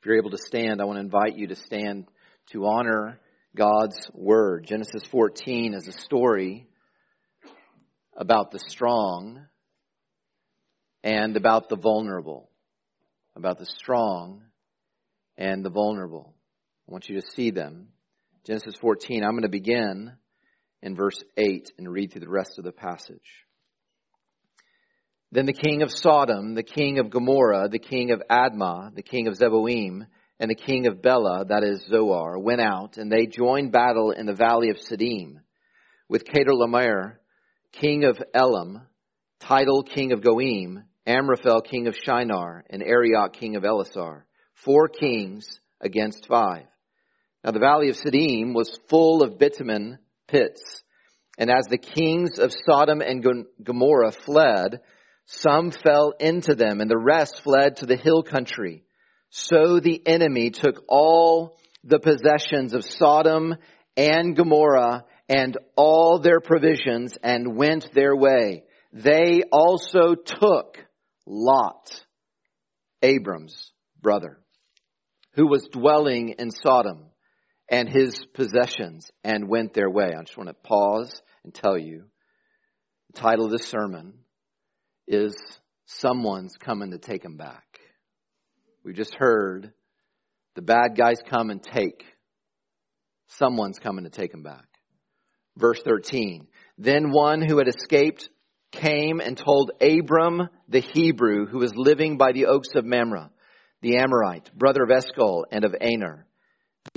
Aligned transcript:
If 0.00 0.06
you're 0.06 0.18
able 0.18 0.30
to 0.30 0.38
stand, 0.38 0.80
I 0.80 0.84
want 0.84 0.98
to 0.98 1.00
invite 1.00 1.36
you 1.36 1.48
to 1.48 1.56
stand 1.56 2.06
to 2.52 2.66
honor 2.66 3.18
God's 3.56 3.98
Word. 4.12 4.66
Genesis 4.66 5.02
14 5.10 5.74
is 5.74 5.88
a 5.88 5.92
story 5.92 6.68
about 8.16 8.50
the 8.50 8.58
strong 8.58 9.46
and 11.02 11.36
about 11.36 11.68
the 11.68 11.76
vulnerable. 11.76 12.50
About 13.34 13.58
the 13.58 13.66
strong 13.66 14.42
and 15.36 15.64
the 15.64 15.70
vulnerable. 15.70 16.34
I 16.88 16.92
want 16.92 17.08
you 17.08 17.20
to 17.20 17.26
see 17.34 17.50
them. 17.50 17.88
Genesis 18.46 18.76
14, 18.80 19.24
I'm 19.24 19.32
going 19.32 19.42
to 19.42 19.48
begin 19.48 20.12
in 20.82 20.94
verse 20.94 21.22
8 21.36 21.72
and 21.78 21.90
read 21.90 22.12
through 22.12 22.20
the 22.20 22.28
rest 22.28 22.58
of 22.58 22.64
the 22.64 22.72
passage. 22.72 23.45
Then 25.36 25.44
the 25.44 25.52
king 25.52 25.82
of 25.82 25.92
Sodom, 25.92 26.54
the 26.54 26.62
king 26.62 26.98
of 26.98 27.10
Gomorrah, 27.10 27.68
the 27.68 27.78
king 27.78 28.10
of 28.10 28.22
Admah, 28.30 28.94
the 28.94 29.02
king 29.02 29.28
of 29.28 29.34
Zeboim, 29.34 30.06
and 30.40 30.50
the 30.50 30.54
king 30.54 30.86
of 30.86 31.02
Bela, 31.02 31.44
that 31.50 31.62
is 31.62 31.84
Zoar, 31.90 32.38
went 32.38 32.62
out, 32.62 32.96
and 32.96 33.12
they 33.12 33.26
joined 33.26 33.70
battle 33.70 34.12
in 34.12 34.24
the 34.24 34.32
valley 34.32 34.70
of 34.70 34.78
Siddim 34.78 35.40
with 36.08 36.24
Chedorlaomer, 36.24 37.16
king 37.72 38.04
of 38.04 38.18
Elam, 38.32 38.86
Tidal, 39.40 39.82
king 39.82 40.12
of 40.12 40.22
Goim, 40.22 40.84
Amraphel, 41.06 41.60
king 41.60 41.86
of 41.86 41.94
Shinar, 41.94 42.64
and 42.70 42.82
Arioch, 42.82 43.34
king 43.34 43.56
of 43.56 43.62
Ellasar. 43.62 44.22
Four 44.54 44.88
kings 44.88 45.60
against 45.82 46.26
five. 46.28 46.64
Now 47.44 47.50
the 47.50 47.58
valley 47.58 47.90
of 47.90 47.96
Siddim 47.96 48.54
was 48.54 48.80
full 48.88 49.22
of 49.22 49.38
bitumen 49.38 49.98
pits, 50.28 50.62
and 51.36 51.50
as 51.50 51.66
the 51.66 51.76
kings 51.76 52.38
of 52.38 52.54
Sodom 52.64 53.02
and 53.02 53.22
Gomorrah 53.62 54.12
fled, 54.12 54.80
some 55.26 55.72
fell 55.72 56.14
into 56.18 56.54
them, 56.54 56.80
and 56.80 56.90
the 56.90 56.98
rest 56.98 57.42
fled 57.42 57.76
to 57.76 57.86
the 57.86 57.96
hill 57.96 58.22
country. 58.22 58.84
So 59.30 59.80
the 59.80 60.00
enemy 60.06 60.50
took 60.50 60.84
all 60.88 61.58
the 61.84 61.98
possessions 61.98 62.74
of 62.74 62.84
Sodom 62.84 63.56
and 63.96 64.36
Gomorrah 64.36 65.04
and 65.28 65.58
all 65.76 66.20
their 66.20 66.40
provisions 66.40 67.18
and 67.22 67.56
went 67.56 67.92
their 67.92 68.14
way. 68.14 68.64
They 68.92 69.42
also 69.50 70.14
took 70.14 70.78
Lot, 71.26 72.04
Abram's 73.02 73.72
brother, 74.00 74.38
who 75.34 75.48
was 75.48 75.68
dwelling 75.72 76.36
in 76.38 76.50
Sodom 76.52 77.06
and 77.68 77.88
his 77.88 78.24
possessions 78.32 79.10
and 79.24 79.48
went 79.48 79.74
their 79.74 79.90
way. 79.90 80.12
I 80.16 80.22
just 80.22 80.36
want 80.36 80.48
to 80.48 80.54
pause 80.54 81.20
and 81.42 81.52
tell 81.52 81.76
you 81.76 82.04
the 83.12 83.20
title 83.20 83.46
of 83.46 83.50
this 83.50 83.66
sermon 83.66 84.14
is 85.06 85.36
someone's 85.86 86.56
coming 86.56 86.90
to 86.90 86.98
take 86.98 87.24
him 87.24 87.36
back. 87.36 87.64
We 88.84 88.92
just 88.92 89.14
heard 89.14 89.72
the 90.54 90.62
bad 90.62 90.96
guys 90.96 91.18
come 91.28 91.50
and 91.50 91.62
take. 91.62 92.04
Someone's 93.28 93.78
coming 93.78 94.04
to 94.04 94.10
take 94.10 94.32
him 94.32 94.42
back. 94.42 94.66
Verse 95.56 95.80
13. 95.82 96.46
Then 96.78 97.10
one 97.10 97.42
who 97.42 97.58
had 97.58 97.68
escaped 97.68 98.28
came 98.72 99.20
and 99.20 99.36
told 99.36 99.72
Abram 99.80 100.48
the 100.68 100.80
Hebrew 100.80 101.46
who 101.46 101.58
was 101.58 101.74
living 101.74 102.18
by 102.18 102.32
the 102.32 102.46
oaks 102.46 102.74
of 102.74 102.84
Mamre, 102.84 103.30
the 103.82 103.96
Amorite, 103.98 104.52
brother 104.54 104.82
of 104.82 104.90
Eshcol 104.90 105.46
and 105.50 105.64
of 105.64 105.74
Aner. 105.80 106.25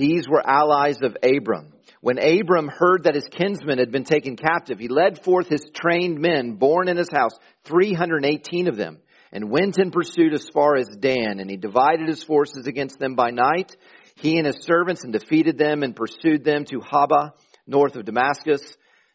These 0.00 0.26
were 0.30 0.42
allies 0.42 0.96
of 1.02 1.14
Abram. 1.22 1.74
When 2.00 2.16
Abram 2.18 2.68
heard 2.68 3.04
that 3.04 3.14
his 3.14 3.28
kinsman 3.30 3.76
had 3.76 3.92
been 3.92 4.04
taken 4.04 4.34
captive, 4.34 4.78
he 4.78 4.88
led 4.88 5.22
forth 5.22 5.46
his 5.46 5.66
trained 5.74 6.18
men 6.18 6.52
born 6.54 6.88
in 6.88 6.96
his 6.96 7.10
house, 7.12 7.38
318 7.64 8.68
of 8.68 8.78
them, 8.78 9.00
and 9.30 9.50
went 9.50 9.78
in 9.78 9.90
pursuit 9.90 10.32
as 10.32 10.48
far 10.54 10.76
as 10.76 10.88
Dan, 10.98 11.38
and 11.38 11.50
he 11.50 11.58
divided 11.58 12.08
his 12.08 12.22
forces 12.22 12.66
against 12.66 12.98
them 12.98 13.14
by 13.14 13.28
night, 13.28 13.76
he 14.14 14.38
and 14.38 14.46
his 14.46 14.62
servants, 14.62 15.04
and 15.04 15.12
defeated 15.12 15.58
them 15.58 15.82
and 15.82 15.94
pursued 15.94 16.44
them 16.44 16.64
to 16.64 16.78
Hobah, 16.78 17.32
north 17.66 17.94
of 17.94 18.06
Damascus. 18.06 18.62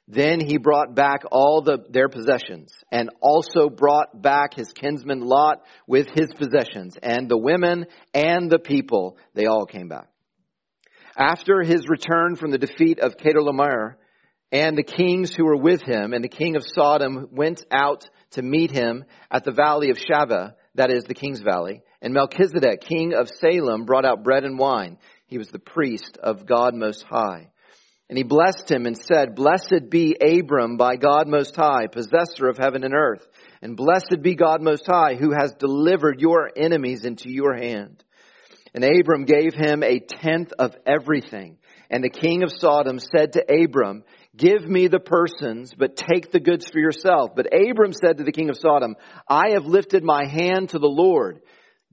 Then 0.07 0.39
he 0.39 0.59
brought 0.59 0.93
back 0.93 1.23
all 1.31 1.63
the, 1.63 1.79
their 1.89 2.09
possessions, 2.09 2.71
and 2.91 3.09
also 3.21 3.69
brought 3.69 4.21
back 4.21 4.53
his 4.53 4.71
kinsman 4.71 5.21
Lot 5.21 5.63
with 5.87 6.09
his 6.13 6.31
possessions, 6.37 6.95
and 7.01 7.27
the 7.27 7.39
women 7.39 7.87
and 8.13 8.51
the 8.51 8.59
people, 8.59 9.17
they 9.33 9.47
all 9.47 9.65
came 9.65 9.87
back. 9.87 10.09
After 11.17 11.63
his 11.63 11.87
return 11.87 12.35
from 12.35 12.51
the 12.51 12.57
defeat 12.57 12.99
of 12.99 13.17
Chedorlaomer, 13.17 13.95
and 14.51 14.77
the 14.77 14.83
kings 14.83 15.33
who 15.33 15.43
were 15.43 15.57
with 15.57 15.81
him, 15.81 16.13
and 16.13 16.23
the 16.23 16.29
king 16.29 16.55
of 16.55 16.63
Sodom 16.65 17.27
went 17.31 17.65
out 17.71 18.07
to 18.31 18.41
meet 18.41 18.71
him 18.71 19.03
at 19.29 19.43
the 19.43 19.51
valley 19.51 19.89
of 19.89 19.97
Shaveh, 19.97 20.53
that 20.75 20.91
is 20.91 21.03
the 21.03 21.13
king's 21.13 21.41
valley. 21.41 21.81
And 22.01 22.13
Melchizedek, 22.13 22.81
king 22.81 23.13
of 23.13 23.29
Salem, 23.29 23.85
brought 23.85 24.05
out 24.05 24.23
bread 24.23 24.43
and 24.43 24.57
wine. 24.57 24.97
He 25.27 25.37
was 25.37 25.49
the 25.49 25.59
priest 25.59 26.17
of 26.21 26.45
God 26.45 26.73
Most 26.73 27.03
High. 27.03 27.49
And 28.07 28.17
he 28.17 28.23
blessed 28.23 28.71
him 28.71 28.85
and 28.85 28.95
said, 28.97 29.35
Blessed 29.35 29.89
be 29.89 30.15
Abram 30.21 30.77
by 30.77 30.95
God 30.95 31.27
Most 31.27 31.55
High, 31.55 31.87
possessor 31.87 32.47
of 32.47 32.57
heaven 32.57 32.83
and 32.83 32.93
earth. 32.93 33.27
And 33.61 33.75
blessed 33.75 34.21
be 34.21 34.35
God 34.35 34.61
Most 34.61 34.85
High, 34.85 35.15
who 35.15 35.31
has 35.31 35.53
delivered 35.55 36.21
your 36.21 36.51
enemies 36.55 37.03
into 37.03 37.29
your 37.29 37.55
hand. 37.55 38.04
And 38.75 38.83
Abram 38.83 39.23
gave 39.23 39.53
him 39.53 39.83
a 39.83 39.99
tenth 39.99 40.51
of 40.59 40.75
everything. 40.85 41.57
And 41.89 42.03
the 42.03 42.09
king 42.09 42.43
of 42.43 42.51
Sodom 42.51 42.99
said 42.99 43.33
to 43.33 43.63
Abram, 43.63 44.03
Give 44.35 44.67
me 44.67 44.89
the 44.89 44.99
persons, 44.99 45.73
but 45.73 45.95
take 45.95 46.29
the 46.29 46.41
goods 46.41 46.69
for 46.69 46.79
yourself. 46.79 47.31
But 47.37 47.47
Abram 47.53 47.93
said 47.93 48.17
to 48.17 48.25
the 48.25 48.33
king 48.33 48.49
of 48.49 48.57
Sodom, 48.57 48.97
I 49.29 49.51
have 49.53 49.65
lifted 49.65 50.03
my 50.03 50.25
hand 50.27 50.69
to 50.69 50.79
the 50.79 50.89
Lord, 50.89 51.39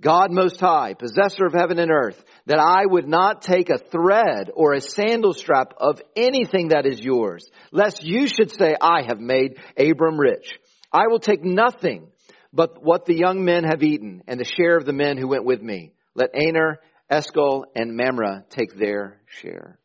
God 0.00 0.32
most 0.32 0.58
high, 0.58 0.94
possessor 0.94 1.46
of 1.46 1.52
heaven 1.52 1.78
and 1.78 1.92
earth, 1.92 2.20
that 2.46 2.58
I 2.58 2.84
would 2.84 3.06
not 3.06 3.42
take 3.42 3.70
a 3.70 3.78
thread 3.78 4.50
or 4.52 4.72
a 4.72 4.80
sandal 4.80 5.34
strap 5.34 5.74
of 5.78 6.02
anything 6.16 6.70
that 6.70 6.84
is 6.84 6.98
yours, 6.98 7.48
lest 7.70 8.02
you 8.02 8.26
should 8.26 8.50
say, 8.50 8.74
I 8.80 9.02
have 9.06 9.20
made 9.20 9.60
Abram 9.78 10.18
rich. 10.18 10.50
I 10.92 11.06
will 11.06 11.20
take 11.20 11.44
nothing 11.44 12.08
but 12.52 12.82
what 12.82 13.06
the 13.06 13.16
young 13.16 13.44
men 13.44 13.62
have 13.62 13.84
eaten 13.84 14.24
and 14.26 14.40
the 14.40 14.44
share 14.44 14.76
of 14.76 14.84
the 14.84 14.92
men 14.92 15.16
who 15.16 15.28
went 15.28 15.44
with 15.44 15.62
me. 15.62 15.92
Let 16.14 16.30
Aner, 16.34 16.78
Eshcol, 17.10 17.64
and 17.74 17.96
Mamre 17.96 18.44
take 18.50 18.76
their 18.76 19.20
share. 19.40 19.78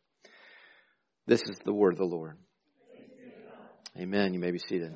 This 1.26 1.42
is 1.42 1.58
the 1.64 1.72
word 1.72 1.94
of 1.94 1.98
the 1.98 2.04
Lord. 2.04 2.36
Amen. 3.98 4.34
You 4.34 4.40
may 4.40 4.50
be 4.50 4.58
seated. 4.58 4.94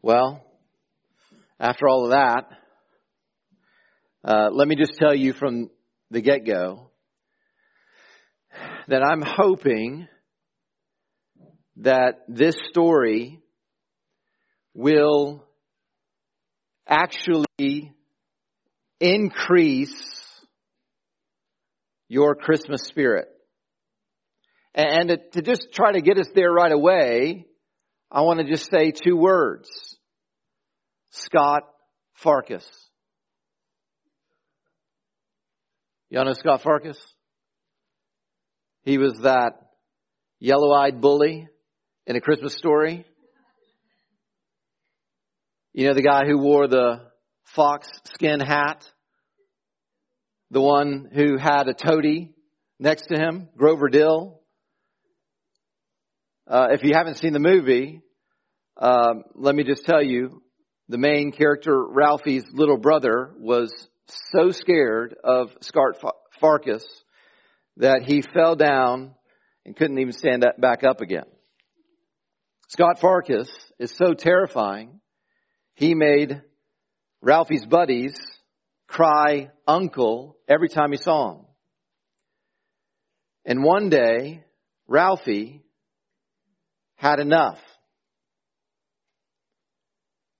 Well, 0.00 0.44
after 1.60 1.88
all 1.88 2.04
of 2.04 2.10
that, 2.10 2.48
uh, 4.24 4.48
let 4.52 4.66
me 4.66 4.76
just 4.76 4.94
tell 4.94 5.14
you 5.14 5.32
from 5.32 5.70
the 6.10 6.20
get 6.20 6.44
go 6.44 6.90
that 8.88 9.02
I'm 9.02 9.22
hoping 9.22 10.08
that 11.76 12.22
this 12.28 12.54
story 12.70 13.40
will 14.74 15.44
actually 16.86 17.92
increase 19.00 20.40
your 22.08 22.34
Christmas 22.34 22.82
spirit. 22.82 23.28
And 24.74 25.18
to 25.32 25.42
just 25.42 25.68
try 25.72 25.92
to 25.92 26.00
get 26.00 26.18
us 26.18 26.28
there 26.34 26.50
right 26.50 26.72
away, 26.72 27.46
I 28.10 28.22
want 28.22 28.40
to 28.40 28.46
just 28.46 28.70
say 28.70 28.90
two 28.90 29.16
words. 29.16 29.68
Scott 31.10 31.62
Farkus. 32.22 32.64
Y'all 36.08 36.24
know 36.24 36.32
Scott 36.32 36.62
Farkus? 36.62 36.98
He 38.82 38.98
was 38.98 39.14
that 39.22 39.52
yellow-eyed 40.40 41.00
bully 41.00 41.48
in 42.06 42.16
a 42.16 42.20
Christmas 42.20 42.54
story. 42.54 43.06
You 45.74 45.86
know 45.86 45.94
the 45.94 46.02
guy 46.02 46.26
who 46.26 46.36
wore 46.36 46.68
the 46.68 47.00
fox 47.54 47.88
skin 48.12 48.40
hat? 48.40 48.86
The 50.50 50.60
one 50.60 51.08
who 51.10 51.38
had 51.38 51.66
a 51.66 51.72
toady 51.72 52.34
next 52.78 53.06
to 53.06 53.18
him, 53.18 53.48
Grover 53.56 53.88
Dill? 53.88 54.42
Uh, 56.46 56.68
if 56.72 56.82
you 56.82 56.92
haven't 56.94 57.16
seen 57.16 57.32
the 57.32 57.38
movie, 57.38 58.02
um, 58.76 59.22
let 59.34 59.54
me 59.54 59.64
just 59.64 59.86
tell 59.86 60.02
you, 60.02 60.42
the 60.90 60.98
main 60.98 61.32
character, 61.32 61.82
Ralphie's 61.82 62.44
little 62.52 62.76
brother, 62.76 63.32
was 63.38 63.72
so 64.34 64.50
scared 64.50 65.16
of 65.24 65.56
Scott 65.62 65.94
Farkus 66.42 66.84
that 67.78 68.02
he 68.02 68.20
fell 68.20 68.56
down 68.56 69.14
and 69.64 69.74
couldn't 69.74 69.98
even 69.98 70.12
stand 70.12 70.44
back 70.58 70.84
up 70.84 71.00
again. 71.00 71.24
Scott 72.68 73.00
Farkus 73.00 73.48
is 73.78 73.90
so 73.96 74.12
terrifying 74.12 74.98
he 75.82 75.96
made 75.96 76.40
Ralphie's 77.20 77.66
buddies 77.66 78.14
cry 78.86 79.50
uncle 79.66 80.36
every 80.48 80.68
time 80.68 80.92
he 80.92 80.96
saw 80.96 81.32
him. 81.32 81.40
And 83.44 83.64
one 83.64 83.88
day, 83.88 84.44
Ralphie 84.86 85.64
had 86.94 87.18
enough. 87.18 87.58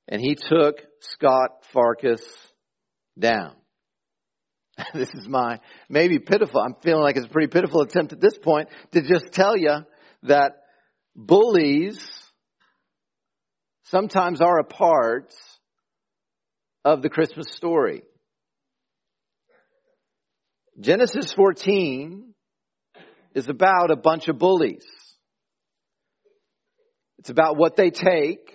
And 0.07 0.21
he 0.21 0.37
took 0.37 0.77
Scott 1.01 1.65
Farkus 1.75 2.23
down. 3.19 3.57
this 4.95 5.11
is 5.13 5.27
my 5.27 5.59
maybe 5.89 6.21
pitiful. 6.21 6.61
I'm 6.61 6.77
feeling 6.85 7.03
like 7.03 7.17
it's 7.17 7.27
a 7.27 7.31
pretty 7.31 7.51
pitiful 7.51 7.81
attempt 7.81 8.13
at 8.13 8.21
this 8.21 8.39
point 8.39 8.69
to 8.93 9.03
just 9.03 9.33
tell 9.33 9.57
you 9.57 9.79
that 10.23 10.53
bullies 11.17 11.99
sometimes 13.93 14.41
are 14.41 14.59
a 14.59 14.65
part 14.65 15.35
of 16.83 17.03
the 17.03 17.11
Christmas 17.11 17.49
story. 17.55 18.03
Genesis 20.81 21.31
14 21.35 22.33
is 23.35 23.49
about 23.51 23.91
a 23.91 23.97
bunch 23.97 24.29
of 24.29 24.39
bullies. 24.39 24.87
It's 27.19 27.29
about 27.29 27.59
what 27.59 27.77
they 27.77 27.91
take, 27.91 28.55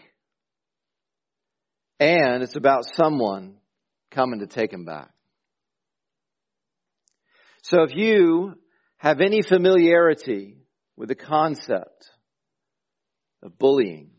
and 2.00 2.42
it's 2.42 2.56
about 2.56 2.86
someone 2.96 3.58
coming 4.10 4.40
to 4.40 4.48
take 4.48 4.72
them 4.72 4.86
back. 4.86 5.12
So 7.62 7.84
if 7.84 7.96
you 7.96 8.56
have 8.98 9.22
any 9.22 9.44
familiarity 9.44 10.58
with 10.96 11.10
the 11.10 11.16
concept 11.16 12.10
of 13.44 13.60
bullying, 13.60 14.17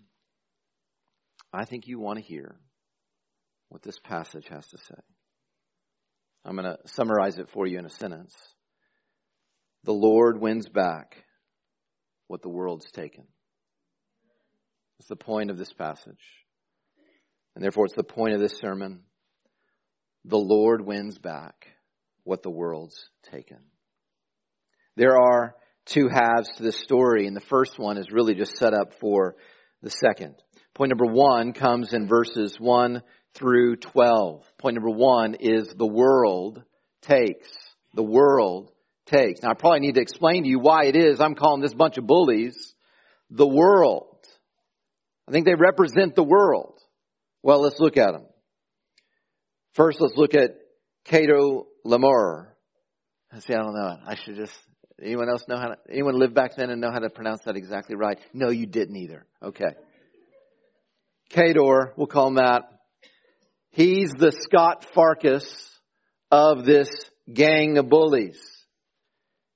I 1.53 1.65
think 1.65 1.87
you 1.87 1.99
want 1.99 2.19
to 2.19 2.25
hear 2.25 2.57
what 3.69 3.83
this 3.83 3.99
passage 3.99 4.49
has 4.49 4.67
to 4.69 4.79
say. 4.79 5.01
I'm 6.45 6.57
going 6.57 6.65
to 6.65 6.79
summarize 6.87 7.39
it 7.39 7.51
for 7.51 7.67
you 7.67 7.79
in 7.79 7.87
a 7.87 7.91
sentence. 7.91 8.35
The 9.85 9.93
Lord 9.93 10.41
wins 10.41 10.69
back 10.69 11.25
what 12.27 12.43
the 12.43 12.49
world's 12.49 12.91
taken. 12.91 13.25
It's 14.99 15.09
the 15.09 15.17
point 15.17 15.51
of 15.51 15.59
this 15.59 15.73
passage. 15.73 16.23
And 17.55 17.63
therefore, 17.63 17.87
it's 17.87 17.95
the 17.95 18.03
point 18.03 18.35
of 18.35 18.41
this 18.41 18.59
sermon. 18.59 19.01
The 20.25 20.39
Lord 20.39 20.85
wins 20.85 21.19
back 21.19 21.67
what 22.25 22.43
the 22.43 22.51
world's 22.51 23.09
taken. 23.31 23.59
There 24.97 25.17
are 25.17 25.55
two 25.87 26.09
halves 26.09 26.49
to 26.57 26.63
this 26.63 26.79
story, 26.79 27.27
and 27.27 27.35
the 27.35 27.41
first 27.41 27.79
one 27.79 27.97
is 27.97 28.11
really 28.13 28.35
just 28.35 28.57
set 28.57 28.75
up 28.75 28.95
for 29.01 29.37
the 29.83 29.91
second. 29.91 30.35
Point 30.79 30.91
number 30.91 31.13
one 31.13 31.55
comes 31.55 31.93
in 31.93 32.07
verses 32.07 32.55
1 32.61 33.03
through 33.35 33.79
12. 33.79 34.45
Point 34.59 34.77
number 34.77 34.91
one 34.91 35.35
is 35.41 35.75
the 35.77 35.85
world 35.85 36.63
takes. 37.03 37.49
The 37.95 38.05
world 38.05 38.71
takes. 39.07 39.43
Now 39.43 39.51
I 39.51 39.55
probably 39.55 39.81
need 39.81 39.97
to 39.97 40.01
explain 40.01 40.45
to 40.45 40.49
you 40.49 40.61
why 40.61 40.85
it 40.85 40.95
is 40.95 41.21
I'm 41.21 41.35
calling 41.35 41.63
this 41.63 41.75
bunch 41.75 41.99
of 41.99 42.07
bullies 42.07 42.77
the 43.29 43.47
world. 43.47 44.25
I 45.27 45.33
think 45.33 45.47
they 45.47 45.57
represent 45.57 46.15
the 46.15 46.23
world. 46.23 46.79
Well, 47.43 47.61
let's 47.61 47.81
look 47.81 47.97
at 47.97 48.13
them. 48.13 48.27
First, 49.73 50.01
let's 50.01 50.17
look 50.17 50.35
at 50.35 50.59
Cato 51.05 51.67
Lamar. 51.85 52.57
See, 53.41 53.53
I 53.53 53.57
don't 53.57 53.75
know. 53.75 53.97
I 54.07 54.15
should 54.15 54.37
just, 54.37 54.57
anyone 55.03 55.29
else 55.29 55.43
know 55.49 55.59
how 55.59 55.71
to, 55.71 55.77
anyone 55.91 56.21
live 56.21 56.35
back 56.35 56.55
then 56.57 56.71
and 56.71 56.81
know 56.81 56.93
how 56.93 57.01
to 57.01 57.11
pronounce 57.11 57.41
that 57.47 57.57
exactly 57.57 57.97
right? 57.97 58.21
No, 58.33 58.51
you 58.51 58.67
didn't 58.67 58.97
either. 58.97 59.27
Okay. 59.43 59.75
Cador, 61.31 61.93
we'll 61.97 62.07
call 62.07 62.29
him 62.29 62.35
that. 62.35 62.63
He's 63.71 64.11
the 64.13 64.33
Scott 64.33 64.87
Farkus 64.95 65.47
of 66.31 66.65
this 66.65 66.89
gang 67.33 67.79
of 67.79 67.89
bullies. 67.89 68.41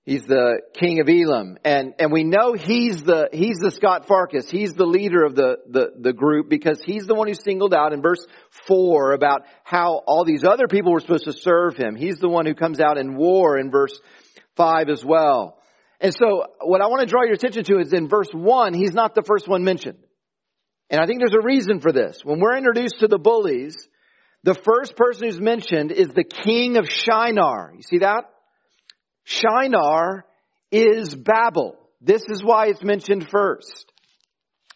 He's 0.05 0.25
the 0.25 0.61
king 0.75 1.01
of 1.01 1.09
Elam. 1.09 1.59
And, 1.65 1.95
and 2.01 2.11
we 2.11 2.25
know 2.25 2.55
he's 2.55 3.03
the, 3.05 3.29
he's 3.33 3.59
the 3.59 3.71
Scott 3.71 4.09
Farkus. 4.09 4.51
He's 4.51 4.75
the 4.75 4.85
leader 4.85 5.25
of 5.25 5.37
the, 5.37 5.59
the, 5.69 5.93
the 5.97 6.13
group 6.13 6.49
because 6.51 6.83
he's 6.85 7.07
the 7.07 7.15
one 7.15 7.29
who 7.29 7.35
singled 7.35 7.73
out 7.73 7.93
in 7.93 8.03
verse 8.03 8.27
four 8.67 9.13
about 9.13 9.43
how 9.63 10.03
all 10.07 10.25
these 10.25 10.43
other 10.45 10.67
people 10.67 10.93
were 10.93 11.01
supposed 11.01 11.25
to 11.25 11.33
serve 11.33 11.77
him. 11.77 11.95
He's 11.95 12.17
the 12.17 12.29
one 12.29 12.47
who 12.47 12.55
comes 12.55 12.81
out 12.81 12.99
in 12.99 13.17
war 13.17 13.59
in 13.59 13.71
verse 13.71 13.97
five 14.57 14.89
as 14.89 15.05
well. 15.05 15.59
And 16.01 16.13
so 16.13 16.47
what 16.61 16.81
I 16.81 16.89
want 16.89 17.01
to 17.03 17.07
draw 17.07 17.23
your 17.23 17.35
attention 17.35 17.63
to 17.65 17.79
is 17.79 17.93
in 17.93 18.09
verse 18.09 18.31
one, 18.33 18.75
he's 18.75 18.93
not 18.93 19.15
the 19.15 19.23
first 19.23 19.47
one 19.47 19.63
mentioned. 19.63 19.99
And 20.93 21.01
I 21.01 21.07
think 21.07 21.21
there's 21.21 21.35
a 21.35 21.45
reason 21.45 21.81
for 21.81 21.91
this. 21.91 22.21
When 22.23 22.39
we're 22.39 22.59
introduced 22.59 23.01
to 23.01 23.09
the 23.09 23.19
bullies, 23.19 23.89
the 24.45 24.55
first 24.55 24.95
person 24.95 25.27
who's 25.27 25.41
mentioned 25.41 25.91
is 25.91 26.09
the 26.09 26.23
king 26.23 26.77
of 26.77 26.87
Shinar. 26.87 27.73
You 27.75 27.83
see 27.83 27.99
that? 28.01 28.27
Shinar 29.25 30.27
is 30.71 31.15
Babel. 31.15 31.79
This 32.03 32.23
is 32.29 32.45
why 32.45 32.67
it's 32.67 32.85
mentioned 32.85 33.27
first. 33.31 33.91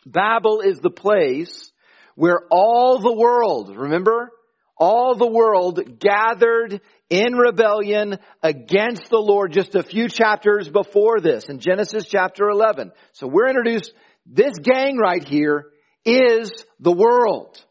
Babel 0.06 0.62
is 0.62 0.78
the 0.78 0.90
place 0.90 1.70
where 2.14 2.40
all 2.50 2.98
the 2.98 3.12
world, 3.12 3.76
remember? 3.76 4.30
All 4.78 5.16
the 5.16 5.26
world 5.26 5.98
gathered 6.00 6.80
in 7.10 7.34
rebellion 7.34 8.18
against 8.42 9.10
the 9.10 9.18
Lord 9.18 9.52
just 9.52 9.74
a 9.74 9.82
few 9.82 10.08
chapters 10.08 10.70
before 10.70 11.20
this 11.20 11.44
in 11.50 11.58
Genesis 11.58 12.06
chapter 12.06 12.48
11. 12.48 12.92
So 13.12 13.26
we're 13.26 13.48
introduced, 13.48 13.92
this 14.24 14.54
gang 14.62 14.96
right 14.96 15.22
here 15.22 15.66
is 16.06 16.52
the 16.78 16.92
world 16.92 17.62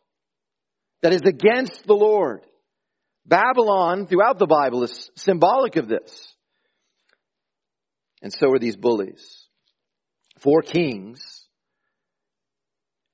that 1.01 1.13
is 1.13 1.21
against 1.21 1.87
the 1.87 1.93
Lord. 1.93 2.41
Babylon 3.25 4.05
throughout 4.05 4.37
the 4.37 4.45
Bible 4.45 4.83
is 4.83 5.09
symbolic 5.15 5.77
of 5.77 5.87
this. 5.87 6.33
And 8.21 8.31
so 8.31 8.51
are 8.51 8.59
these 8.59 8.75
bullies. 8.75 9.45
Four 10.39 10.61
kings 10.61 11.21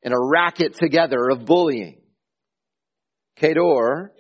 in 0.02 0.12
a 0.12 0.20
racket 0.20 0.76
together 0.76 1.30
of 1.30 1.46
bullying. 1.46 2.02
Kedor 3.38 4.12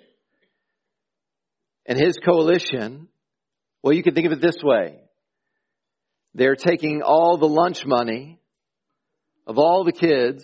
and 1.85 1.99
his 1.99 2.15
coalition, 2.17 3.07
well, 3.81 3.93
you 3.93 4.03
can 4.03 4.13
think 4.13 4.27
of 4.27 4.33
it 4.33 4.41
this 4.41 4.61
way. 4.63 4.99
They're 6.33 6.55
taking 6.55 7.01
all 7.01 7.37
the 7.37 7.47
lunch 7.47 7.85
money 7.85 8.39
of 9.47 9.57
all 9.57 9.83
the 9.83 9.91
kids 9.91 10.43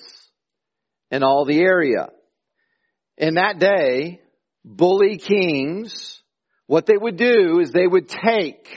in 1.11 1.23
all 1.23 1.45
the 1.45 1.59
area. 1.59 2.09
In 3.17 3.35
that 3.35 3.59
day, 3.59 4.21
bully 4.63 5.17
kings, 5.17 6.21
what 6.67 6.85
they 6.85 6.97
would 6.97 7.17
do 7.17 7.59
is 7.59 7.71
they 7.71 7.87
would 7.87 8.09
take 8.09 8.67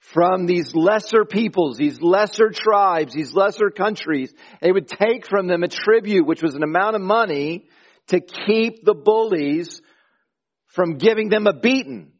from 0.00 0.46
these 0.46 0.74
lesser 0.74 1.24
peoples, 1.24 1.76
these 1.76 2.00
lesser 2.00 2.50
tribes, 2.50 3.12
these 3.12 3.34
lesser 3.34 3.70
countries, 3.70 4.32
they 4.62 4.72
would 4.72 4.88
take 4.88 5.28
from 5.28 5.46
them 5.46 5.62
a 5.62 5.68
tribute, 5.68 6.26
which 6.26 6.42
was 6.42 6.54
an 6.54 6.62
amount 6.62 6.96
of 6.96 7.02
money 7.02 7.66
to 8.08 8.20
keep 8.20 8.84
the 8.84 8.94
bullies 8.94 9.82
from 10.68 10.96
giving 10.96 11.28
them 11.28 11.46
a 11.46 11.52
beating. 11.52 12.12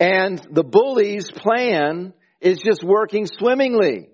And 0.00 0.38
the 0.50 0.64
bully's 0.64 1.30
plan 1.30 2.14
is 2.40 2.60
just 2.60 2.82
working 2.82 3.26
swimmingly. 3.26 4.08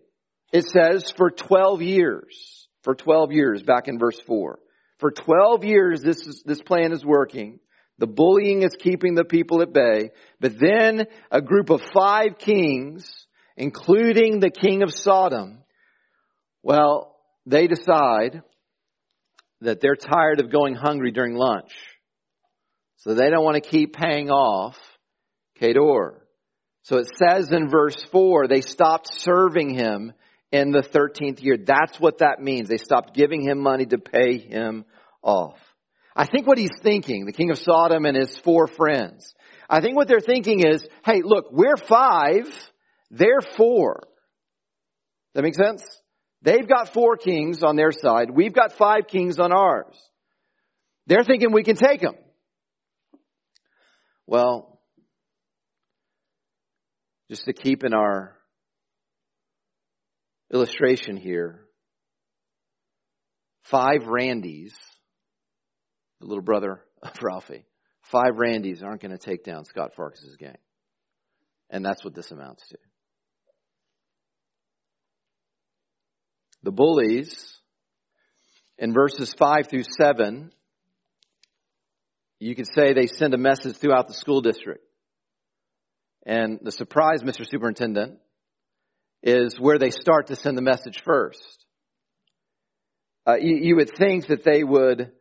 It 0.52 0.66
says 0.66 1.12
for 1.16 1.30
12 1.30 1.82
years. 1.82 2.68
For 2.82 2.94
12 2.94 3.32
years, 3.32 3.62
back 3.62 3.88
in 3.88 3.98
verse 3.98 4.20
4. 4.26 4.58
For 4.98 5.10
12 5.10 5.64
years, 5.64 6.02
this, 6.02 6.26
is, 6.26 6.42
this 6.44 6.62
plan 6.62 6.92
is 6.92 7.04
working. 7.04 7.60
The 7.98 8.06
bullying 8.06 8.62
is 8.62 8.76
keeping 8.78 9.14
the 9.14 9.24
people 9.24 9.62
at 9.62 9.72
bay. 9.72 10.10
But 10.40 10.58
then 10.58 11.06
a 11.30 11.40
group 11.40 11.70
of 11.70 11.82
five 11.94 12.38
kings, 12.38 13.26
including 13.56 14.40
the 14.40 14.50
king 14.50 14.82
of 14.82 14.92
Sodom, 14.92 15.58
well, 16.62 17.16
they 17.46 17.66
decide 17.66 18.42
that 19.60 19.80
they're 19.80 19.96
tired 19.96 20.40
of 20.40 20.50
going 20.50 20.74
hungry 20.74 21.12
during 21.12 21.34
lunch. 21.34 21.72
So 22.98 23.14
they 23.14 23.30
don't 23.30 23.44
want 23.44 23.62
to 23.62 23.68
keep 23.68 23.94
paying 23.94 24.30
off 24.30 24.78
Kedor. 25.60 26.22
So 26.82 26.98
it 26.98 27.08
says 27.16 27.50
in 27.52 27.68
verse 27.68 28.02
4, 28.10 28.48
they 28.48 28.60
stopped 28.60 29.14
serving 29.14 29.74
him 29.74 30.12
in 30.52 30.70
the 30.70 30.82
13th 30.82 31.42
year. 31.42 31.56
That's 31.56 31.98
what 31.98 32.18
that 32.18 32.40
means. 32.40 32.68
They 32.68 32.76
stopped 32.76 33.14
giving 33.14 33.42
him 33.42 33.58
money 33.58 33.86
to 33.86 33.98
pay 33.98 34.38
him 34.38 34.84
off. 35.22 35.56
I 36.14 36.26
think 36.26 36.46
what 36.46 36.58
he's 36.58 36.78
thinking, 36.82 37.24
the 37.24 37.32
king 37.32 37.50
of 37.50 37.58
Sodom 37.58 38.04
and 38.04 38.16
his 38.16 38.36
four 38.38 38.66
friends, 38.66 39.34
I 39.68 39.80
think 39.80 39.96
what 39.96 40.08
they're 40.08 40.20
thinking 40.20 40.60
is, 40.64 40.86
hey, 41.04 41.22
look, 41.24 41.46
we're 41.50 41.78
five, 41.78 42.46
they're 43.10 43.40
four. 43.56 44.00
That 45.34 45.42
makes 45.42 45.56
sense? 45.56 45.82
They've 46.42 46.68
got 46.68 46.92
four 46.92 47.16
kings 47.16 47.62
on 47.62 47.76
their 47.76 47.92
side. 47.92 48.30
We've 48.30 48.52
got 48.52 48.72
five 48.72 49.06
kings 49.08 49.38
on 49.38 49.52
ours. 49.52 49.96
They're 51.06 51.24
thinking 51.24 51.52
we 51.52 51.62
can 51.62 51.76
take 51.76 52.02
them. 52.02 52.16
Well, 54.26 54.80
just 57.30 57.46
to 57.46 57.54
keep 57.54 57.84
in 57.84 57.94
our 57.94 58.36
illustration 60.52 61.16
here, 61.16 61.64
five 63.64 64.06
Randys 64.06 64.74
the 66.22 66.28
little 66.28 66.42
brother 66.42 66.80
of 67.02 67.12
Ralphie. 67.20 67.66
Five 68.02 68.36
Randys 68.36 68.82
aren't 68.82 69.02
going 69.02 69.16
to 69.16 69.18
take 69.18 69.44
down 69.44 69.64
Scott 69.64 69.92
Farkus's 69.96 70.36
gang. 70.38 70.56
And 71.68 71.84
that's 71.84 72.04
what 72.04 72.14
this 72.14 72.30
amounts 72.30 72.66
to. 72.68 72.78
The 76.62 76.72
bullies 76.72 77.58
in 78.78 78.92
verses 78.92 79.34
5 79.36 79.68
through 79.68 79.84
7 79.98 80.52
you 82.38 82.56
could 82.56 82.66
say 82.74 82.92
they 82.92 83.06
send 83.06 83.34
a 83.34 83.38
message 83.38 83.76
throughout 83.76 84.08
the 84.08 84.14
school 84.14 84.40
district. 84.40 84.84
And 86.26 86.58
the 86.60 86.72
surprise, 86.72 87.22
Mr. 87.22 87.48
Superintendent, 87.48 88.18
is 89.22 89.58
where 89.58 89.78
they 89.78 89.90
start 89.90 90.28
to 90.28 90.36
send 90.36 90.56
the 90.56 90.62
message 90.62 91.02
first. 91.04 91.64
Uh, 93.26 93.36
you, 93.36 93.56
you, 93.62 93.76
would 93.76 93.90
think 93.96 94.26
that 94.26 94.42
they 94.42 94.64
would 94.64 95.12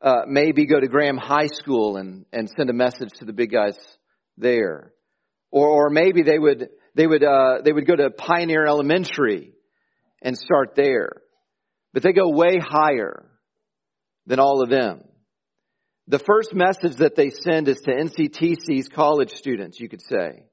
uh, 0.00 0.22
maybe 0.26 0.66
go 0.66 0.80
to 0.80 0.88
Graham 0.88 1.18
High 1.18 1.48
School 1.48 1.96
and, 1.96 2.24
and 2.32 2.48
send 2.48 2.70
a 2.70 2.74
message 2.74 3.10
to 3.18 3.26
the 3.26 3.34
big 3.34 3.52
guys 3.52 3.76
there, 4.38 4.94
or, 5.50 5.68
or 5.68 5.90
maybe 5.90 6.22
they 6.22 6.38
would 6.38 6.70
they 6.94 7.06
would 7.06 7.22
uh, 7.22 7.58
they 7.62 7.72
would 7.72 7.86
go 7.86 7.94
to 7.94 8.10
Pioneer 8.10 8.66
Elementary 8.66 9.52
and 10.22 10.36
start 10.36 10.74
there, 10.76 11.10
but 11.92 12.02
they 12.02 12.12
go 12.12 12.30
way 12.30 12.58
higher 12.58 13.26
than 14.26 14.40
all 14.40 14.62
of 14.62 14.70
them. 14.70 15.02
The 16.08 16.18
first 16.18 16.54
message 16.54 16.96
that 16.96 17.16
they 17.16 17.30
send 17.30 17.68
is 17.68 17.80
to 17.82 17.90
NCTC's 17.90 18.88
college 18.88 19.32
students, 19.32 19.78
you 19.78 19.88
could 19.88 20.02
say. 20.02 20.44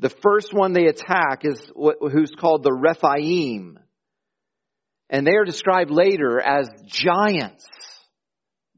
The 0.00 0.08
first 0.08 0.54
one 0.54 0.72
they 0.72 0.86
attack 0.86 1.42
is 1.44 1.60
what, 1.74 1.96
who's 2.00 2.30
called 2.30 2.62
the 2.62 2.72
Rephaim. 2.72 3.78
And 5.10 5.26
they 5.26 5.34
are 5.34 5.44
described 5.44 5.90
later 5.90 6.40
as 6.40 6.70
giants. 6.86 7.66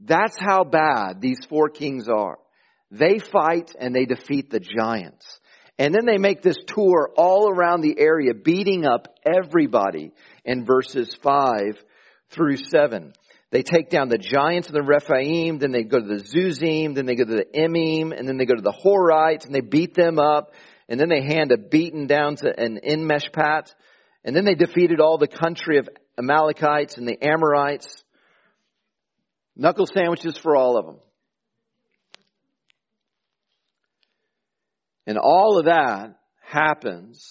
That's 0.01 0.37
how 0.37 0.65
bad 0.65 1.21
these 1.21 1.39
four 1.49 1.69
kings 1.69 2.09
are. 2.09 2.39
They 2.91 3.21
fight 3.21 3.73
and 3.79 3.95
they 3.95 4.05
defeat 4.05 4.51
the 4.51 4.59
giants. 4.59 5.39
And 5.79 5.95
then 5.95 6.07
they 6.07 6.19
make 6.19 6.43
this 6.43 6.59
tour 6.67 7.11
all 7.17 7.49
around 7.49 7.83
the 7.83 7.99
area, 8.01 8.35
beating 8.35 8.85
up 8.85 9.07
everybody 9.25 10.13
in 10.45 10.65
verses 10.65 11.17
5 11.23 11.83
through 12.31 12.57
7. 12.57 13.13
They 13.53 13.63
take 13.63 13.91
down 13.91 14.09
the 14.09 14.19
giants 14.19 14.69
of 14.69 14.75
the 14.75 14.83
Rephaim, 14.83 15.59
then 15.59 15.73
they 15.73 15.85
go 15.85 16.01
to 16.01 16.07
the 16.07 16.23
Zuzim, 16.23 16.95
then 16.95 17.07
they 17.07 17.15
go 17.15 17.25
to 17.25 17.37
the 17.37 17.47
Emim, 17.55 18.19
and 18.19 18.27
then 18.27 18.39
they 18.39 18.47
go 18.47 18.55
to 18.55 18.63
the 18.63 18.73
Horites, 18.73 19.45
and 19.45 19.55
they 19.55 19.61
beat 19.61 19.95
them 19.95 20.19
up, 20.19 20.53
and 20.93 21.01
then 21.01 21.09
they 21.09 21.23
hand 21.23 21.51
a 21.53 21.57
beaten 21.57 22.07
down 22.07 22.37
to 22.37 22.53
an 22.55 22.77
En-mishpat, 22.77 23.75
and 24.25 24.37
then 24.37 24.45
they 24.45 24.55
defeated 24.55 25.01
all 25.01 25.17
the 25.17 25.27
country 25.27 25.79
of 25.79 25.89
Amalekites 26.19 26.99
and 26.99 27.09
the 27.09 27.17
Amorites. 27.25 28.05
Knuckle 29.57 29.87
sandwiches 29.87 30.37
for 30.37 30.55
all 30.55 30.77
of 30.77 30.85
them. 30.85 30.99
And 35.07 35.17
all 35.17 35.59
of 35.59 35.65
that 35.65 36.19
happens 36.43 37.27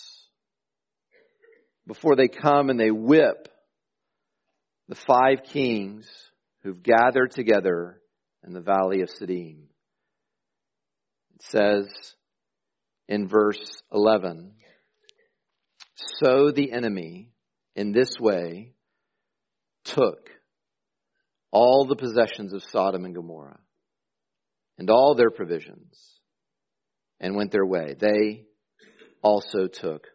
before 1.86 2.15
they 2.15 2.30
come 2.30 2.72
and 2.72 2.80
they 2.80 2.89
whip 2.89 3.48
the 4.89 4.96
five 4.96 5.44
kings 5.44 6.10
who've 6.63 6.82
gathered 6.82 7.30
together 7.30 8.01
in 8.44 8.53
the 8.53 8.60
valley 8.60 9.01
of 9.01 9.10
Siddim. 9.10 9.65
It 11.36 11.44
says 11.44 12.15
in 13.12 13.27
verse 13.27 13.84
11, 13.91 14.53
So 16.22 16.50
the 16.51 16.72
enemy 16.72 17.27
in 17.75 17.91
this 17.91 18.18
way 18.18 18.72
took 19.84 20.30
all 21.51 21.86
the 21.86 21.98
possessions 21.98 22.53
of 22.53 22.63
Sodom 22.63 23.03
and 23.03 23.13
Gomorrah 23.13 23.60
and 24.77 24.89
all 24.89 25.13
their 25.13 25.30
provisions 25.30 26.22
and 27.20 27.36
went 27.36 27.51
their 27.51 27.65
way. 27.65 27.96
They 28.00 28.46
also 29.22 29.68
took 29.68 30.08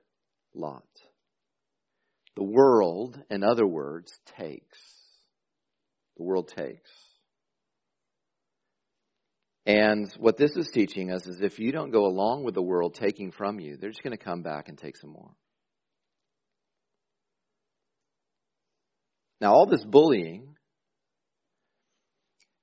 Lot. 0.54 0.82
The 2.34 2.44
world, 2.44 3.20
in 3.30 3.44
other 3.44 3.66
words, 3.66 4.18
takes. 4.38 4.78
The 6.16 6.22
world 6.22 6.48
takes. 6.48 6.90
And 9.66 10.12
what 10.18 10.36
this 10.36 10.56
is 10.56 10.68
teaching 10.68 11.10
us 11.10 11.26
is 11.26 11.40
if 11.40 11.58
you 11.58 11.72
don't 11.72 11.90
go 11.90 12.06
along 12.06 12.44
with 12.44 12.54
the 12.54 12.62
world 12.62 12.94
taking 12.94 13.32
from 13.32 13.58
you, 13.58 13.76
they're 13.76 13.90
just 13.90 14.02
going 14.02 14.16
to 14.16 14.24
come 14.24 14.42
back 14.42 14.68
and 14.68 14.78
take 14.78 14.96
some 14.96 15.10
more. 15.10 15.32
Now, 19.40 19.52
all 19.52 19.66
this 19.66 19.84
bullying 19.84 20.54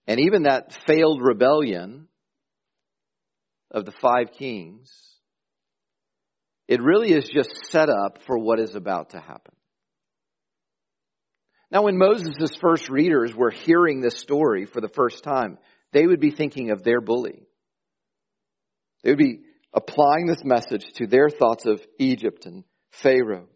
and 0.08 0.20
even 0.22 0.44
that 0.44 0.78
failed 0.88 1.22
rebellion 1.22 2.08
of 3.70 3.86
the 3.86 3.92
five 3.92 4.32
kings, 4.38 4.92
it 6.68 6.82
really 6.82 7.12
is 7.12 7.28
just 7.28 7.66
set 7.70 7.90
up 7.90 8.20
for 8.26 8.38
what 8.38 8.60
is 8.60 8.76
about 8.76 9.12
to 9.12 9.20
happen. 9.20 9.54
Now, 11.70 11.84
when 11.84 11.98
Moses' 11.98 12.56
first 12.62 12.90
readers 12.90 13.36
were 13.36 13.50
hearing 13.50 14.00
this 14.00 14.20
story 14.20 14.66
for 14.66 14.80
the 14.80 14.90
first 14.90 15.24
time, 15.24 15.58
they 15.94 16.06
would 16.06 16.20
be 16.20 16.32
thinking 16.32 16.72
of 16.72 16.84
their 16.84 17.00
bully. 17.00 17.44
They 19.04 19.12
would 19.12 19.20
be 19.20 19.42
applying 19.74 20.28
this 20.28 20.44
message 20.44 20.86
to 20.96 21.08
their 21.08 21.30
thoughts 21.30 21.66
of 21.66 21.82
Egypt 22.00 22.46
and 22.46 22.64
Pharaoh. 22.92 23.48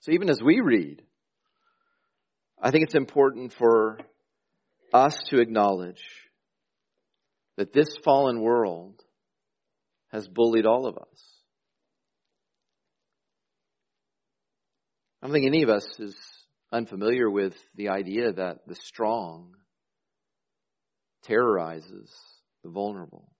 So 0.00 0.12
even 0.12 0.30
as 0.30 0.40
we 0.42 0.60
read, 0.60 1.02
I 2.60 2.70
think 2.70 2.84
it's 2.84 2.94
important 2.94 3.52
for 3.52 3.98
us 4.92 5.16
to 5.26 5.40
acknowledge 5.40 6.02
that 7.56 7.72
this 7.72 7.96
fallen 8.04 8.40
world 8.40 9.02
has 10.12 10.28
bullied 10.28 10.66
all 10.66 10.86
of 10.86 10.96
us. 10.96 11.42
I 15.20 15.26
don't 15.26 15.34
think 15.34 15.46
any 15.46 15.62
of 15.62 15.70
us 15.70 15.86
is 15.98 16.16
unfamiliar 16.72 17.30
with 17.30 17.54
the 17.76 17.90
idea 17.90 18.32
that 18.32 18.66
the 18.66 18.74
strong 18.74 19.54
terrorizes 21.22 22.10
the 22.62 22.70
vulnerable. 22.70 23.30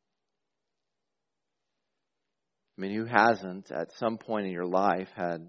I 2.76 2.80
mean, 2.80 2.94
who 2.94 3.04
hasn't 3.04 3.70
at 3.70 3.92
some 3.98 4.18
point 4.18 4.46
in 4.46 4.52
your 4.52 4.66
life 4.66 5.08
had 5.14 5.46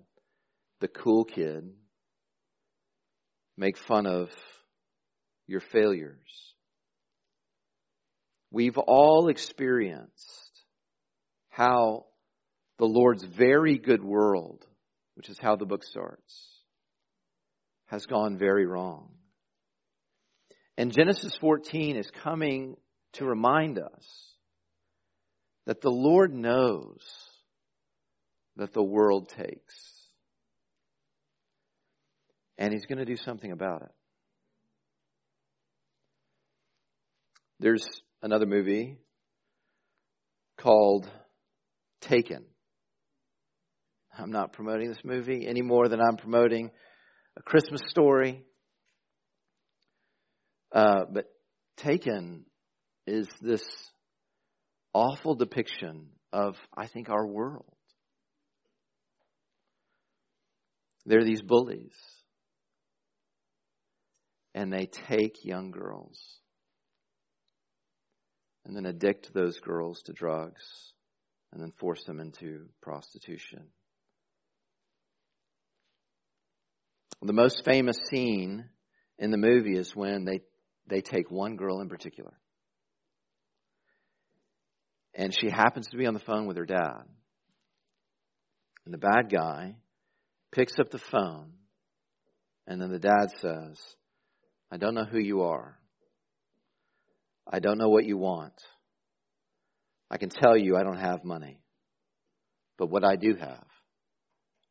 the 0.81 0.87
cool 0.87 1.23
kid 1.23 1.71
make 3.57 3.77
fun 3.77 4.05
of 4.05 4.29
your 5.47 5.61
failures? 5.61 6.53
We've 8.51 8.77
all 8.77 9.29
experienced 9.29 10.51
how 11.49 12.05
the 12.77 12.85
Lord's 12.85 13.23
very 13.23 13.77
good 13.77 14.03
world, 14.03 14.65
which 15.15 15.29
is 15.29 15.39
how 15.39 15.55
the 15.55 15.65
book 15.65 15.83
starts, 15.83 16.49
has 17.87 18.05
gone 18.05 18.37
very 18.37 18.65
wrong. 18.65 19.11
And 20.77 20.91
Genesis 20.91 21.33
14 21.39 21.97
is 21.97 22.09
coming 22.23 22.75
to 23.13 23.25
remind 23.25 23.77
us 23.77 24.33
that 25.65 25.81
the 25.81 25.91
Lord 25.91 26.33
knows 26.33 26.99
that 28.55 28.73
the 28.73 28.83
world 28.83 29.29
takes. 29.29 29.75
And 32.57 32.73
He's 32.73 32.85
going 32.85 32.99
to 32.99 33.05
do 33.05 33.17
something 33.17 33.51
about 33.51 33.83
it. 33.83 33.91
There's 37.59 37.85
another 38.21 38.45
movie 38.45 38.97
called 40.57 41.09
Taken. 42.01 42.43
I'm 44.17 44.31
not 44.31 44.53
promoting 44.53 44.89
this 44.89 45.03
movie 45.03 45.47
any 45.47 45.61
more 45.61 45.87
than 45.87 45.99
I'm 46.01 46.17
promoting 46.17 46.71
a 47.37 47.41
Christmas 47.41 47.81
story. 47.87 48.43
Uh, 50.73 51.05
but 51.11 51.25
Taken 51.77 52.45
is 53.05 53.27
this 53.41 53.63
awful 54.93 55.35
depiction 55.35 56.09
of, 56.31 56.55
I 56.75 56.87
think, 56.87 57.09
our 57.09 57.25
world. 57.25 57.65
There 61.05 61.19
are 61.19 61.25
these 61.25 61.41
bullies, 61.41 61.93
and 64.55 64.71
they 64.71 64.85
take 64.85 65.43
young 65.43 65.71
girls 65.71 66.19
and 68.65 68.75
then 68.75 68.85
addict 68.85 69.33
those 69.33 69.59
girls 69.59 70.01
to 70.03 70.13
drugs 70.13 70.63
and 71.51 71.61
then 71.61 71.73
force 71.79 72.03
them 72.05 72.19
into 72.19 72.67
prostitution. 72.81 73.67
The 77.21 77.33
most 77.33 77.63
famous 77.63 77.97
scene 78.09 78.65
in 79.17 79.31
the 79.31 79.37
movie 79.37 79.77
is 79.77 79.95
when 79.95 80.25
they, 80.25 80.41
they 80.87 81.01
take 81.01 81.31
one 81.31 81.55
girl 81.55 81.81
in 81.81 81.89
particular. 81.89 82.33
And 85.15 85.33
she 85.33 85.49
happens 85.49 85.87
to 85.87 85.97
be 85.97 86.05
on 86.05 86.13
the 86.13 86.19
phone 86.19 86.47
with 86.47 86.57
her 86.57 86.65
dad. 86.65 87.03
And 88.85 88.93
the 88.93 88.97
bad 88.97 89.31
guy 89.31 89.75
picks 90.51 90.77
up 90.79 90.89
the 90.89 90.99
phone, 90.99 91.53
and 92.67 92.81
then 92.81 92.91
the 92.91 92.99
dad 92.99 93.27
says, 93.39 93.79
I 94.71 94.77
don't 94.77 94.95
know 94.95 95.05
who 95.05 95.19
you 95.19 95.43
are. 95.43 95.77
I 97.51 97.59
don't 97.59 97.77
know 97.77 97.89
what 97.89 98.05
you 98.05 98.17
want. 98.17 98.53
I 100.09 100.17
can 100.17 100.29
tell 100.29 100.57
you 100.57 100.75
I 100.75 100.83
don't 100.83 100.99
have 100.99 101.23
money. 101.23 101.59
But 102.77 102.89
what 102.89 103.03
I 103.03 103.15
do 103.15 103.35
have 103.35 103.65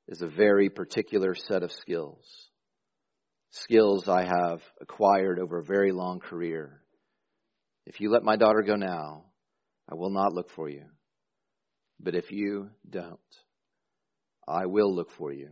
is 0.08 0.22
a 0.22 0.26
very 0.26 0.68
particular 0.68 1.34
set 1.34 1.62
of 1.62 1.72
skills. 1.72 2.24
Skills 3.52 4.08
I 4.08 4.24
have 4.24 4.60
acquired 4.80 5.38
over 5.38 5.58
a 5.58 5.64
very 5.64 5.92
long 5.92 6.20
career 6.20 6.82
If 7.84 8.00
you 8.00 8.10
let 8.10 8.22
my 8.22 8.36
daughter 8.36 8.62
go 8.62 8.76
now, 8.76 9.24
I 9.90 9.94
will 9.94 10.10
not 10.10 10.32
look 10.32 10.50
for 10.50 10.68
you. 10.68 10.84
But 12.00 12.14
if 12.14 12.30
you 12.30 12.70
don't, 12.88 13.18
I 14.46 14.66
will 14.66 14.94
look 14.94 15.10
for 15.18 15.32
you. 15.32 15.50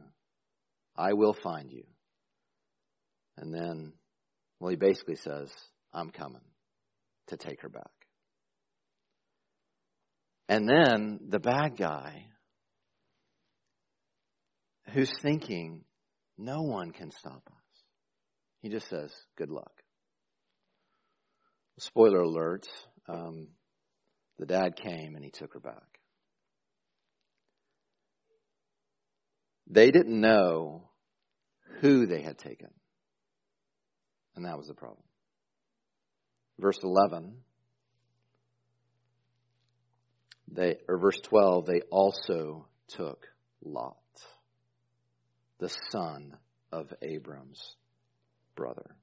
I 0.96 1.12
will 1.12 1.34
find 1.34 1.70
you. 1.70 1.84
And 3.36 3.52
then, 3.52 3.92
well, 4.58 4.70
he 4.70 4.76
basically 4.76 5.16
says, 5.16 5.50
I'm 5.92 6.10
coming 6.10 6.40
to 7.28 7.36
take 7.36 7.60
her 7.62 7.68
back. 7.68 7.90
And 10.48 10.68
then 10.68 11.20
the 11.28 11.38
bad 11.38 11.76
guy 11.76 12.26
who's 14.92 15.12
thinking, 15.22 15.84
no 16.36 16.62
one 16.62 16.90
can 16.90 17.10
stop 17.12 17.42
us. 17.46 17.59
He 18.60 18.68
just 18.68 18.88
says, 18.88 19.12
good 19.36 19.50
luck. 19.50 19.72
Spoiler 21.78 22.20
alert, 22.20 22.68
um, 23.08 23.48
the 24.38 24.46
dad 24.46 24.76
came 24.76 25.14
and 25.14 25.24
he 25.24 25.30
took 25.30 25.54
her 25.54 25.60
back. 25.60 25.98
They 29.66 29.90
didn't 29.90 30.20
know 30.20 30.90
who 31.80 32.06
they 32.06 32.22
had 32.22 32.38
taken. 32.38 32.70
And 34.36 34.44
that 34.44 34.58
was 34.58 34.66
the 34.66 34.74
problem. 34.74 35.02
Verse 36.58 36.78
11, 36.82 37.36
they, 40.52 40.76
or 40.88 40.98
verse 40.98 41.20
12, 41.22 41.66
they 41.66 41.80
also 41.90 42.66
took 42.88 43.26
Lot, 43.64 43.96
the 45.58 45.70
son 45.90 46.36
of 46.72 46.92
Abram's 47.00 47.76
brother. 48.60 48.94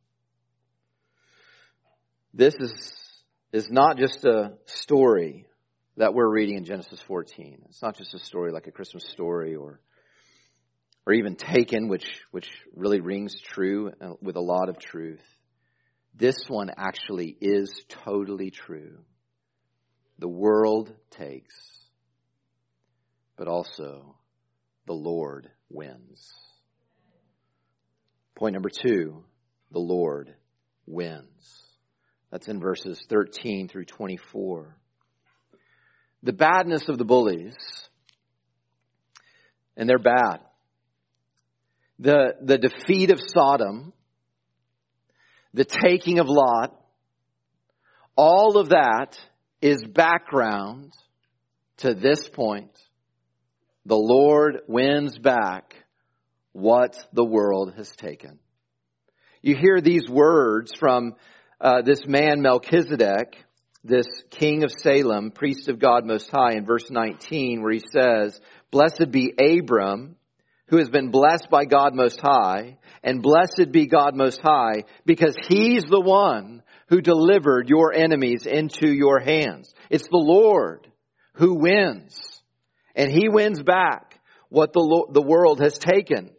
This 2.31 2.53
is, 2.59 3.23
is 3.51 3.71
not 3.71 3.97
just 3.97 4.23
a 4.23 4.53
story 4.65 5.47
that 5.95 6.13
we're 6.13 6.29
reading 6.29 6.57
in 6.57 6.63
Genesis 6.63 7.01
14. 7.07 7.63
It's 7.67 7.81
not 7.81 7.97
just 7.97 8.13
a 8.13 8.19
story 8.19 8.51
like 8.51 8.67
a 8.67 8.71
Christmas 8.71 9.03
story 9.11 9.55
or 9.55 9.81
or 11.07 11.13
even 11.13 11.37
taken, 11.37 11.87
which, 11.87 12.21
which 12.29 12.49
really 12.75 12.99
rings 12.99 13.39
true 13.41 13.91
with 14.21 14.35
a 14.35 14.41
lot 14.41 14.69
of 14.69 14.77
truth. 14.77 15.23
This 16.13 16.35
one 16.49 16.69
actually 16.77 17.35
is 17.39 17.83
totally 17.87 18.51
true. 18.51 18.99
The 20.19 20.27
world 20.27 20.93
takes, 21.09 21.55
but 23.37 23.47
also 23.47 24.17
the 24.85 24.93
Lord 24.93 25.49
wins. 25.69 26.33
Point 28.37 28.53
number 28.53 28.69
two, 28.69 29.23
the 29.71 29.79
Lord 29.79 30.33
wins. 30.86 31.63
That's 32.31 32.47
in 32.47 32.59
verses 32.59 33.00
13 33.09 33.67
through 33.67 33.86
24. 33.86 34.75
The 36.24 36.33
badness 36.33 36.89
of 36.89 36.97
the 36.97 37.05
bullies, 37.05 37.55
and 39.75 39.88
they're 39.88 40.00
bad 40.00 40.39
the, 42.00 42.36
the 42.41 42.57
defeat 42.57 43.12
of 43.12 43.19
Sodom, 43.19 43.93
the 45.53 45.65
taking 45.65 46.19
of 46.19 46.27
Lot, 46.27 46.79
all 48.15 48.57
of 48.57 48.69
that 48.69 49.19
is 49.62 49.83
background 49.83 50.93
to 51.77 51.93
this 51.93 52.27
point. 52.29 52.71
The 53.86 53.97
Lord 53.97 54.59
wins 54.67 55.17
back 55.17 55.75
what 56.51 57.07
the 57.13 57.24
world 57.24 57.74
has 57.77 57.89
taken. 57.91 58.39
You 59.41 59.56
hear 59.56 59.82
these 59.82 60.08
words 60.10 60.74
from 60.77 61.15
uh, 61.62 61.82
this 61.82 62.06
man 62.08 62.41
Melchizedek, 62.41 63.38
this 63.84 64.08
king 64.29 64.63
of 64.63 64.72
Salem, 64.72 65.32
priest 65.32 65.70
of 65.70 65.79
God 65.79 66.06
Most 66.06 66.29
High, 66.29 66.53
in 66.53 66.65
verse 66.65 66.90
19, 66.90 67.61
where 67.61 67.72
he 67.72 67.83
says, 67.92 68.40
Blessed 68.72 69.11
be 69.11 69.33
Abram 69.40 70.18
who 70.68 70.77
has 70.77 70.90
been 70.90 71.11
blessed 71.11 71.50
by 71.50 71.66
God 71.66 71.96
Most 71.96 72.20
High, 72.20 72.77
and 73.03 73.24
blessed 73.24 73.72
be 73.72 73.88
God 73.88 74.16
Most 74.16 74.42
High, 74.42 74.83
because 75.05 75.35
He's 75.48 75.83
the 75.83 76.01
one 76.01 76.61
who 76.90 77.01
delivered 77.01 77.70
your 77.70 77.94
enemies 77.94 78.46
into 78.46 78.92
your 78.92 79.20
hands. 79.20 79.74
It's 79.90 80.07
the 80.07 80.18
Lord 80.18 80.88
who 81.35 81.55
wins, 81.55 82.42
and 82.96 83.11
He 83.11 83.29
wins 83.29 83.61
back 83.64 84.20
what 84.50 84.74
the, 84.74 85.07
the 85.11 85.22
world 85.22 85.61
has 85.61 85.77
taken. 85.77 86.31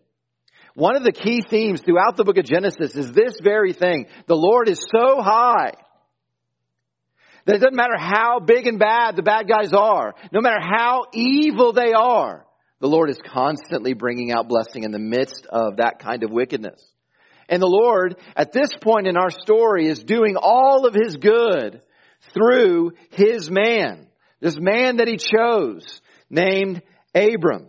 One 0.79 0.95
of 0.95 1.03
the 1.03 1.11
key 1.11 1.43
themes 1.43 1.81
throughout 1.81 2.17
the 2.17 2.23
book 2.23 2.39
of 2.39 2.45
Genesis 2.45 2.95
is 2.95 3.11
this 3.11 3.41
very 3.43 3.73
thing. 3.73 4.07
The 4.29 4.37
Lord 4.37 4.69
is 4.69 4.79
so 4.79 5.21
high 5.21 5.73
that 7.45 7.57
it 7.57 7.59
doesn't 7.59 7.75
matter 7.75 7.99
how 7.99 8.39
big 8.39 8.69
and 8.69 8.79
bad 8.79 9.17
the 9.17 9.25
bad 9.25 9.49
guys 9.49 9.73
are, 9.73 10.15
no 10.31 10.41
matter 10.41 10.61
how 10.61 11.07
evil 11.13 11.73
they 11.73 11.95
are, 11.95 12.47
the 12.79 12.87
Lord 12.87 13.11
is 13.11 13.19
constantly 13.27 13.93
bringing 13.93 14.31
out 14.31 14.47
blessing 14.47 14.85
in 14.85 14.93
the 14.93 15.01
midst 15.01 15.47
of 15.47 15.79
that 15.79 15.99
kind 15.99 16.23
of 16.23 16.31
wickedness. 16.31 16.81
And 17.49 17.61
the 17.61 17.67
Lord, 17.67 18.15
at 18.37 18.53
this 18.53 18.71
point 18.81 19.09
in 19.09 19.17
our 19.17 19.31
story, 19.31 19.89
is 19.89 20.05
doing 20.05 20.37
all 20.41 20.87
of 20.87 20.95
His 20.95 21.17
good 21.17 21.83
through 22.33 22.93
His 23.11 23.51
man. 23.51 24.07
This 24.39 24.57
man 24.61 24.99
that 24.99 25.09
He 25.09 25.17
chose, 25.17 26.01
named 26.31 26.83
Abram. 27.17 27.67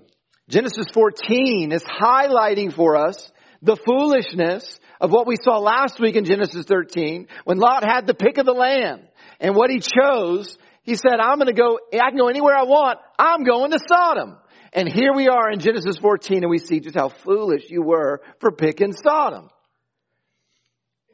Genesis 0.49 0.87
14 0.93 1.71
is 1.71 1.83
highlighting 1.83 2.73
for 2.73 2.95
us 2.95 3.31
the 3.61 3.75
foolishness 3.75 4.79
of 4.99 5.11
what 5.11 5.27
we 5.27 5.35
saw 5.41 5.59
last 5.59 5.99
week 5.99 6.15
in 6.15 6.25
Genesis 6.25 6.65
13 6.65 7.27
when 7.45 7.59
Lot 7.59 7.83
had 7.83 8.07
the 8.07 8.15
pick 8.15 8.39
of 8.39 8.47
the 8.47 8.53
land. 8.53 9.07
And 9.39 9.55
what 9.55 9.69
he 9.69 9.79
chose, 9.79 10.57
he 10.81 10.95
said, 10.95 11.19
I'm 11.21 11.37
gonna 11.37 11.53
go, 11.53 11.79
I 11.93 12.09
can 12.09 12.17
go 12.17 12.29
anywhere 12.29 12.55
I 12.55 12.63
want. 12.63 12.97
I'm 13.19 13.43
going 13.43 13.71
to 13.71 13.79
Sodom. 13.87 14.37
And 14.73 14.91
here 14.91 15.13
we 15.13 15.27
are 15.27 15.51
in 15.51 15.59
Genesis 15.59 15.97
14 16.01 16.43
and 16.43 16.49
we 16.49 16.57
see 16.57 16.79
just 16.79 16.95
how 16.95 17.09
foolish 17.09 17.69
you 17.69 17.83
were 17.83 18.21
for 18.39 18.51
picking 18.51 18.93
Sodom. 18.93 19.49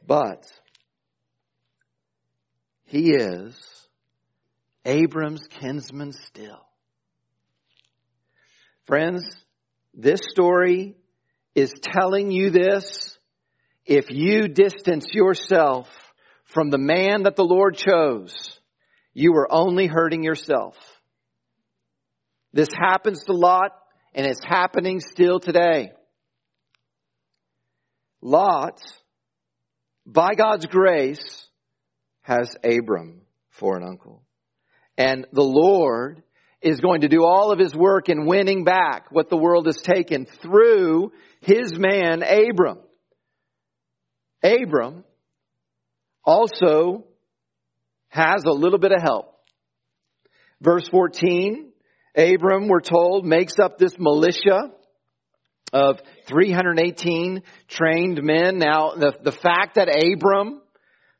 But 0.06 0.50
he 2.86 3.12
is 3.12 3.54
Abram's 4.84 5.46
kinsman 5.48 6.12
still. 6.12 6.65
Friends, 8.86 9.24
this 9.94 10.20
story 10.30 10.94
is 11.56 11.72
telling 11.82 12.30
you 12.30 12.50
this. 12.50 13.18
If 13.84 14.10
you 14.10 14.46
distance 14.46 15.06
yourself 15.12 15.88
from 16.44 16.70
the 16.70 16.78
man 16.78 17.24
that 17.24 17.34
the 17.34 17.44
Lord 17.44 17.76
chose, 17.76 18.32
you 19.12 19.32
are 19.34 19.52
only 19.52 19.88
hurting 19.88 20.22
yourself. 20.22 20.76
This 22.52 22.68
happens 22.72 23.24
to 23.24 23.32
Lot, 23.32 23.72
and 24.14 24.24
it's 24.24 24.44
happening 24.44 25.00
still 25.00 25.40
today. 25.40 25.90
Lot, 28.20 28.80
by 30.04 30.34
God's 30.34 30.66
grace, 30.66 31.48
has 32.22 32.54
Abram 32.62 33.22
for 33.50 33.76
an 33.76 33.82
uncle. 33.82 34.22
And 34.96 35.26
the 35.32 35.44
Lord 35.44 36.22
is 36.66 36.80
going 36.80 37.02
to 37.02 37.08
do 37.08 37.24
all 37.24 37.52
of 37.52 37.58
his 37.58 37.74
work 37.74 38.08
in 38.08 38.26
winning 38.26 38.64
back 38.64 39.06
what 39.10 39.30
the 39.30 39.36
world 39.36 39.66
has 39.66 39.80
taken 39.80 40.26
through 40.42 41.12
his 41.40 41.78
man, 41.78 42.22
Abram. 42.22 42.78
Abram 44.42 45.04
also 46.24 47.04
has 48.08 48.42
a 48.44 48.50
little 48.50 48.80
bit 48.80 48.90
of 48.90 49.00
help. 49.00 49.32
Verse 50.60 50.88
14, 50.88 51.70
Abram, 52.16 52.66
we're 52.66 52.80
told, 52.80 53.24
makes 53.24 53.58
up 53.62 53.78
this 53.78 53.94
militia 53.98 54.72
of 55.72 56.00
318 56.26 57.42
trained 57.68 58.22
men. 58.22 58.58
Now, 58.58 58.92
the, 58.96 59.12
the 59.22 59.32
fact 59.32 59.76
that 59.76 59.88
Abram, 59.88 60.62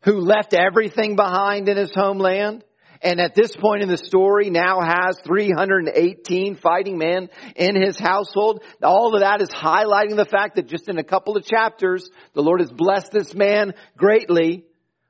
who 0.03 0.21
left 0.21 0.55
everything 0.55 1.15
behind 1.15 1.69
in 1.69 1.77
his 1.77 1.93
homeland, 1.95 2.65
and 3.03 3.21
at 3.21 3.35
this 3.35 3.55
point 3.55 3.83
in 3.83 3.89
the 3.89 3.97
story 3.97 4.51
now 4.51 4.81
has 4.81 5.19
318 5.25 6.57
fighting 6.57 6.99
men 6.99 7.29
in 7.55 7.81
his 7.81 7.99
household. 7.99 8.63
All 8.83 9.15
of 9.15 9.21
that 9.21 9.41
is 9.41 9.49
highlighting 9.49 10.17
the 10.17 10.25
fact 10.25 10.57
that 10.57 10.69
just 10.69 10.89
in 10.89 10.99
a 10.99 11.05
couple 11.05 11.37
of 11.37 11.45
chapters, 11.45 12.11
the 12.35 12.43
Lord 12.43 12.61
has 12.61 12.71
blessed 12.71 13.13
this 13.13 13.35
man 13.35 13.75
greatly. 13.97 14.65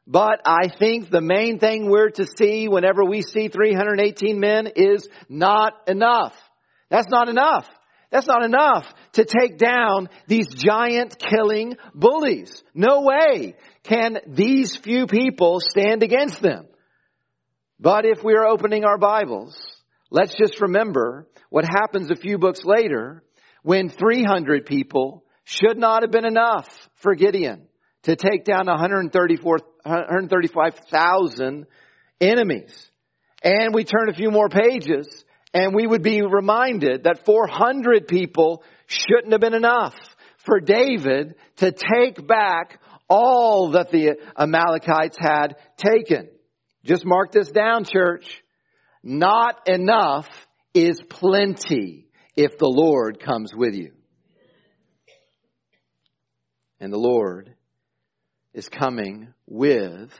But 0.06 0.42
I 0.44 0.68
think 0.68 1.10
the 1.10 1.20
main 1.20 1.58
thing 1.58 1.90
we're 1.90 2.10
to 2.10 2.26
see 2.38 2.68
whenever 2.68 3.04
we 3.04 3.22
see 3.22 3.48
318 3.48 4.38
men 4.38 4.68
is 4.76 5.08
not 5.28 5.72
enough. 5.88 6.34
That's 6.90 7.08
not 7.08 7.28
enough. 7.28 7.68
That's 8.10 8.28
not 8.28 8.44
enough 8.44 8.86
to 9.14 9.24
take 9.24 9.58
down 9.58 10.08
these 10.28 10.46
giant 10.46 11.18
killing 11.18 11.76
bullies. 11.92 12.62
No 12.72 13.02
way 13.02 13.56
can 13.82 14.18
these 14.28 14.76
few 14.76 15.06
people 15.06 15.58
stand 15.60 16.04
against 16.04 16.40
them. 16.40 16.66
But 17.78 18.06
if 18.06 18.24
we 18.24 18.32
are 18.34 18.46
opening 18.46 18.84
our 18.84 18.96
Bibles, 18.96 19.54
let's 20.10 20.34
just 20.34 20.62
remember 20.62 21.28
what 21.50 21.66
happens 21.66 22.10
a 22.10 22.16
few 22.16 22.38
books 22.38 22.64
later 22.64 23.22
when 23.62 23.90
300 23.90 24.64
people 24.64 25.24
should 25.44 25.76
not 25.76 26.00
have 26.02 26.10
been 26.10 26.24
enough 26.24 26.66
for 27.02 27.14
Gideon 27.14 27.68
to 28.04 28.16
take 28.16 28.44
down 28.44 28.64
135,000 28.66 31.66
enemies. 32.20 32.90
And 33.42 33.74
we 33.74 33.84
turn 33.84 34.08
a 34.08 34.14
few 34.14 34.30
more 34.30 34.48
pages 34.48 35.06
and 35.52 35.74
we 35.74 35.86
would 35.86 36.02
be 36.02 36.22
reminded 36.22 37.04
that 37.04 37.26
400 37.26 38.08
people 38.08 38.62
shouldn't 38.86 39.32
have 39.32 39.42
been 39.42 39.52
enough 39.52 39.94
for 40.46 40.60
David 40.60 41.34
to 41.56 41.72
take 41.72 42.26
back 42.26 42.80
all 43.08 43.72
that 43.72 43.90
the 43.90 44.16
Amalekites 44.38 45.18
had 45.20 45.56
taken. 45.76 46.30
Just 46.86 47.04
mark 47.04 47.32
this 47.32 47.50
down, 47.50 47.84
church. 47.84 48.42
Not 49.02 49.68
enough 49.68 50.28
is 50.72 51.00
plenty 51.08 52.06
if 52.36 52.58
the 52.58 52.68
Lord 52.68 53.18
comes 53.18 53.52
with 53.52 53.74
you. 53.74 53.92
And 56.78 56.92
the 56.92 56.98
Lord 56.98 57.54
is 58.54 58.68
coming 58.68 59.34
with 59.46 60.12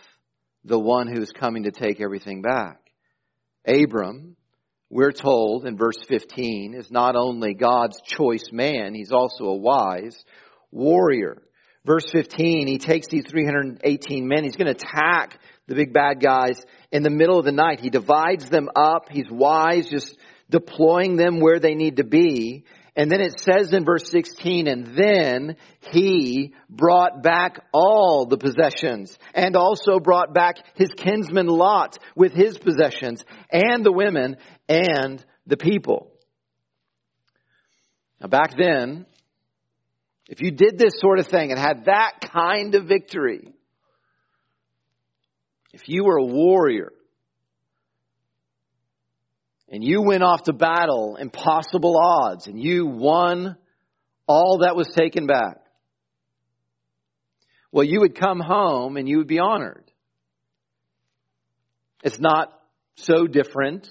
the 0.65 0.79
one 0.79 1.07
who 1.07 1.21
is 1.23 1.31
coming 1.31 1.65
to 1.65 1.71
take 1.71 2.01
everything 2.01 2.43
back. 2.43 2.81
Abram, 3.65 4.37
we're 4.91 5.13
told 5.13 5.67
in 5.67 5.77
verse 5.77 5.99
15, 6.09 6.75
is 6.75 6.91
not 6.91 7.15
only 7.15 7.55
God's 7.55 8.01
choice 8.03 8.51
man, 8.51 8.93
he's 8.93 9.13
also 9.13 9.45
a 9.45 9.57
wise 9.57 10.17
warrior. 10.73 11.43
Verse 11.85 12.07
15, 12.11 12.67
he 12.67 12.79
takes 12.79 13.07
these 13.07 13.25
318 13.29 14.27
men, 14.27 14.43
he's 14.43 14.57
going 14.57 14.75
to 14.75 14.81
attack 14.81 15.39
the 15.67 15.75
big 15.75 15.93
bad 15.93 16.21
guys 16.21 16.61
in 16.93 17.03
the 17.03 17.11
middle 17.11 17.39
of 17.39 17.45
the 17.45 17.53
night. 17.53 17.81
He 17.81 17.91
divides 17.91 18.49
them 18.49 18.69
up, 18.75 19.09
he's 19.11 19.31
wise, 19.31 19.89
just 19.89 20.17
deploying 20.49 21.17
them 21.17 21.41
where 21.41 21.59
they 21.59 21.75
need 21.75 21.97
to 21.97 22.05
be. 22.05 22.65
And 22.95 23.11
then 23.11 23.21
it 23.21 23.39
says 23.41 23.75
in 23.75 23.85
verse 23.85 24.09
16, 24.11 24.69
and 24.69 24.97
then 24.97 25.57
he 25.93 26.55
brought 26.71 27.23
back 27.23 27.61
all 27.73 28.25
the 28.25 28.39
possessions 28.39 29.19
and 29.35 29.55
also 29.55 30.01
brought 30.01 30.33
back 30.33 30.57
his 30.77 30.89
kinsman 30.97 31.47
Lot 31.47 31.99
with 32.15 32.33
his 32.33 32.57
possessions 32.57 33.23
and 33.53 33.85
the 33.85 33.93
women 33.93 34.37
and 34.67 35.23
the 35.47 35.59
people. 35.59 36.11
Now 38.19 38.29
back 38.29 38.57
then, 38.57 39.05
if 40.29 40.41
you 40.41 40.51
did 40.51 40.79
this 40.79 40.99
sort 40.99 41.19
of 41.19 41.27
thing 41.27 41.51
and 41.51 41.61
had 41.61 41.85
that 41.85 42.15
kind 42.33 42.75
of 42.75 42.87
victory, 42.87 43.53
if 45.77 45.91
you 45.91 46.05
were 46.05 46.17
a 46.17 46.25
warrior, 46.25 46.91
and 49.69 49.85
you 49.85 50.01
went 50.01 50.23
off 50.23 50.45
to 50.45 50.55
battle, 50.55 51.17
impossible 51.17 51.99
odds, 51.99 52.47
and 52.47 52.59
you 52.59 52.87
won 52.87 53.59
all 54.27 54.61
that 54.63 54.75
was 54.75 54.89
taken 54.89 55.27
back. 55.27 55.59
Well, 57.71 57.85
you 57.85 58.01
would 58.01 58.15
come 58.19 58.41
home 58.41 58.97
and 58.97 59.07
you 59.07 59.19
would 59.19 59.27
be 59.27 59.39
honored. 59.39 59.85
It's 62.03 62.19
not 62.19 62.59
so 62.95 63.27
different 63.27 63.87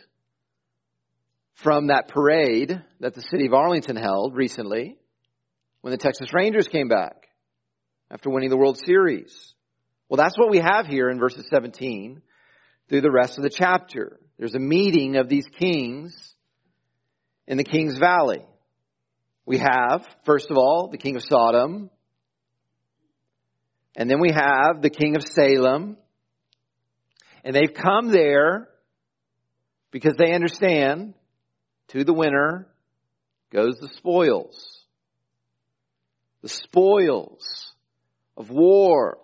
from 1.53 1.87
that 1.87 2.07
parade 2.07 2.81
that 2.99 3.13
the 3.13 3.21
city 3.21 3.45
of 3.45 3.53
Arlington 3.53 3.95
held 3.95 4.35
recently 4.35 4.97
when 5.81 5.91
the 5.91 5.97
Texas 5.97 6.33
Rangers 6.33 6.67
came 6.67 6.87
back 6.87 7.27
after 8.09 8.31
winning 8.31 8.49
the 8.49 8.57
World 8.57 8.79
Series. 8.83 9.54
Well, 10.07 10.17
that's 10.17 10.37
what 10.37 10.51
we 10.51 10.59
have 10.59 10.85
here 10.85 11.09
in 11.09 11.19
verses 11.19 11.45
17 11.49 12.21
through 12.89 13.01
the 13.01 13.11
rest 13.11 13.37
of 13.37 13.43
the 13.43 13.49
chapter. 13.49 14.19
There's 14.37 14.53
a 14.53 14.59
meeting 14.59 15.15
of 15.15 15.29
these 15.29 15.47
kings 15.47 16.35
in 17.47 17.57
the 17.57 17.63
King's 17.63 17.97
Valley. 17.97 18.45
We 19.45 19.57
have, 19.57 20.05
first 20.25 20.51
of 20.51 20.57
all, 20.57 20.89
the 20.91 20.97
king 20.97 21.15
of 21.15 21.23
Sodom. 21.23 21.89
And 23.95 24.09
then 24.09 24.19
we 24.19 24.31
have 24.31 24.81
the 24.81 24.89
king 24.89 25.15
of 25.15 25.23
Salem. 25.23 25.97
And 27.43 27.55
they've 27.55 27.73
come 27.73 28.11
there 28.11 28.67
because 29.91 30.15
they 30.17 30.33
understand 30.33 31.13
to 31.89 32.03
the 32.03 32.13
winner 32.13 32.67
goes 33.51 33.75
the 33.79 33.89
spoils. 33.95 34.83
The 36.41 36.49
spoils 36.49 37.73
of 38.35 38.49
war. 38.49 39.19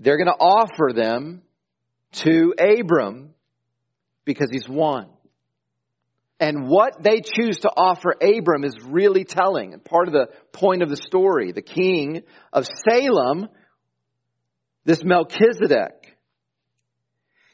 They're 0.00 0.16
going 0.16 0.26
to 0.26 0.32
offer 0.32 0.92
them 0.94 1.42
to 2.24 2.54
Abram 2.58 3.34
because 4.24 4.48
he's 4.50 4.68
one. 4.68 5.08
And 6.40 6.68
what 6.68 7.02
they 7.02 7.20
choose 7.20 7.58
to 7.60 7.68
offer 7.68 8.14
Abram 8.20 8.64
is 8.64 8.72
really 8.82 9.24
telling 9.24 9.74
and 9.74 9.84
part 9.84 10.08
of 10.08 10.14
the 10.14 10.28
point 10.52 10.82
of 10.82 10.88
the 10.88 10.96
story. 10.96 11.52
The 11.52 11.60
king 11.60 12.22
of 12.50 12.66
Salem, 12.88 13.48
this 14.86 15.04
Melchizedek, 15.04 16.16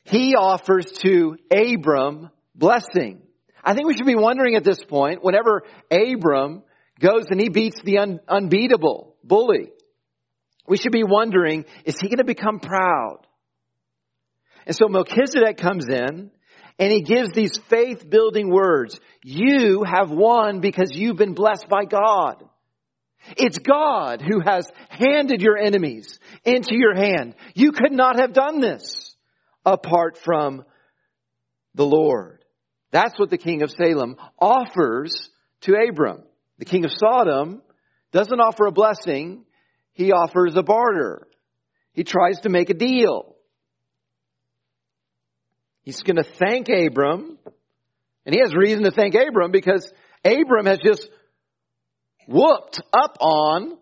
he 0.05 0.37
offers 0.37 0.87
to 1.03 1.37
Abram 1.51 2.31
blessing. 2.55 3.23
I 3.65 3.75
think 3.75 3.89
we 3.89 3.97
should 3.97 4.07
be 4.07 4.15
wondering 4.15 4.55
at 4.55 4.63
this 4.63 4.85
point, 4.85 5.25
whenever 5.25 5.65
Abram 5.91 6.63
goes 7.01 7.25
and 7.29 7.41
he 7.41 7.49
beats 7.49 7.81
the 7.83 7.99
un- 7.99 8.21
unbeatable 8.29 9.17
bully, 9.25 9.73
we 10.69 10.77
should 10.77 10.93
be 10.93 11.05
wondering, 11.05 11.65
is 11.85 11.97
he 12.01 12.09
going 12.09 12.19
to 12.19 12.25
become 12.25 12.61
proud? 12.61 13.19
And 14.67 14.75
so 14.75 14.89
Melchizedek 14.89 15.59
comes 15.59 15.87
in 15.89 16.31
and 16.79 16.93
he 16.93 17.03
gives 17.03 17.31
these 17.33 17.59
faith 17.69 18.09
building 18.09 18.51
words. 18.51 18.99
You 19.23 19.85
have 19.85 20.11
won 20.11 20.61
because 20.61 20.91
you've 20.93 21.17
been 21.17 21.35
blessed 21.35 21.69
by 21.69 21.85
God. 21.85 22.45
It's 23.37 23.59
God 23.59 24.23
who 24.23 24.41
has 24.41 24.71
handed 24.89 25.41
your 25.41 25.57
enemies 25.57 26.19
into 26.45 26.77
your 26.77 26.95
hand. 26.95 27.35
You 27.55 27.73
could 27.73 27.93
not 27.93 28.21
have 28.21 28.33
done 28.33 28.61
this 28.61 29.17
apart 29.65 30.19
from 30.19 30.65
the 31.75 31.87
Lord. 31.87 32.45
That's 32.93 33.19
what 33.19 33.31
the 33.31 33.39
king 33.39 33.63
of 33.63 33.71
Salem 33.71 34.17
offers 34.39 35.31
to 35.63 35.75
Abram. 35.75 36.23
The 36.59 36.65
king 36.65 36.85
of 36.85 36.93
Sodom 36.93 37.63
doesn't 38.13 38.41
offer 38.41 38.67
a 38.67 38.73
blessing, 38.73 39.45
he 39.97 40.13
offers 40.13 40.55
a 40.57 40.63
barter. 40.63 41.27
He 41.95 42.05
tries 42.05 42.39
to 42.41 42.51
make 42.51 42.69
a 42.69 42.75
deal. 42.75 43.35
He's 45.85 46.03
going 46.03 46.17
to 46.17 46.23
thank 46.39 46.69
Abram, 46.69 47.39
and 48.27 48.35
he 48.35 48.41
has 48.43 48.55
reason 48.55 48.85
to 48.85 48.91
thank 48.91 49.15
Abram 49.15 49.53
because 49.53 49.91
Abram 50.23 50.67
has 50.67 50.81
just 50.85 51.09
whooped 52.29 52.83
up 52.93 53.17
on 53.21 53.79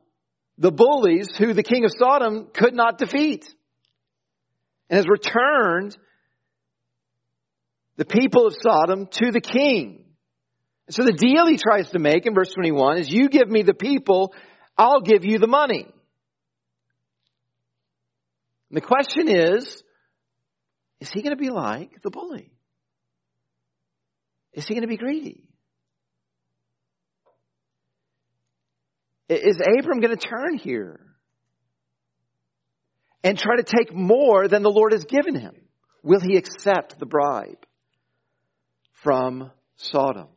the 0.57 0.71
bullies 0.71 1.31
who 1.37 1.53
the 1.53 1.65
king 1.65 1.85
of 1.85 1.91
Sodom 1.99 2.47
could 2.55 2.75
not 2.75 2.99
defeat 2.99 3.53
and 4.89 4.97
has 4.97 5.07
returned 5.09 5.97
the 7.97 8.05
people 8.05 8.47
of 8.47 8.55
Sodom 8.61 9.09
to 9.11 9.33
the 9.33 9.41
king. 9.41 10.05
So 10.91 11.03
the 11.03 11.13
deal 11.13 11.49
he 11.49 11.57
tries 11.57 11.91
to 11.91 11.99
make 11.99 12.25
in 12.25 12.35
verse 12.35 12.53
21 12.53 12.99
is 12.99 13.11
you 13.11 13.29
give 13.29 13.49
me 13.49 13.63
the 13.63 13.75
people, 13.75 14.33
I'll 14.79 15.01
give 15.01 15.25
you 15.25 15.41
the 15.41 15.49
money. 15.49 15.89
And 18.75 18.83
the 18.83 18.87
question 18.89 19.29
is, 19.29 19.85
is 20.99 21.09
he 21.13 21.23
going 21.23 21.37
to 21.37 21.41
be 21.41 21.51
like 21.51 22.03
the 22.03 22.11
bully? 22.11 22.51
Is 24.53 24.67
he 24.67 24.75
going 24.75 24.83
to 24.83 24.89
be 24.89 24.97
greedy? 24.97 25.45
Is 29.29 29.61
Abram 29.61 30.01
going 30.01 30.17
to 30.17 30.29
turn 30.29 30.59
here 30.59 30.99
and 33.23 33.39
try 33.39 33.59
to 33.59 33.63
take 33.63 33.95
more 33.95 34.49
than 34.49 34.65
the 34.65 34.73
Lord 34.73 34.91
has 34.91 35.05
given 35.05 35.37
him? 35.37 35.55
Will 36.03 36.21
he 36.21 36.37
accept 36.37 36.99
the 36.99 37.07
bribe 37.07 37.65
from 39.05 39.53
Sodom? 39.77 40.31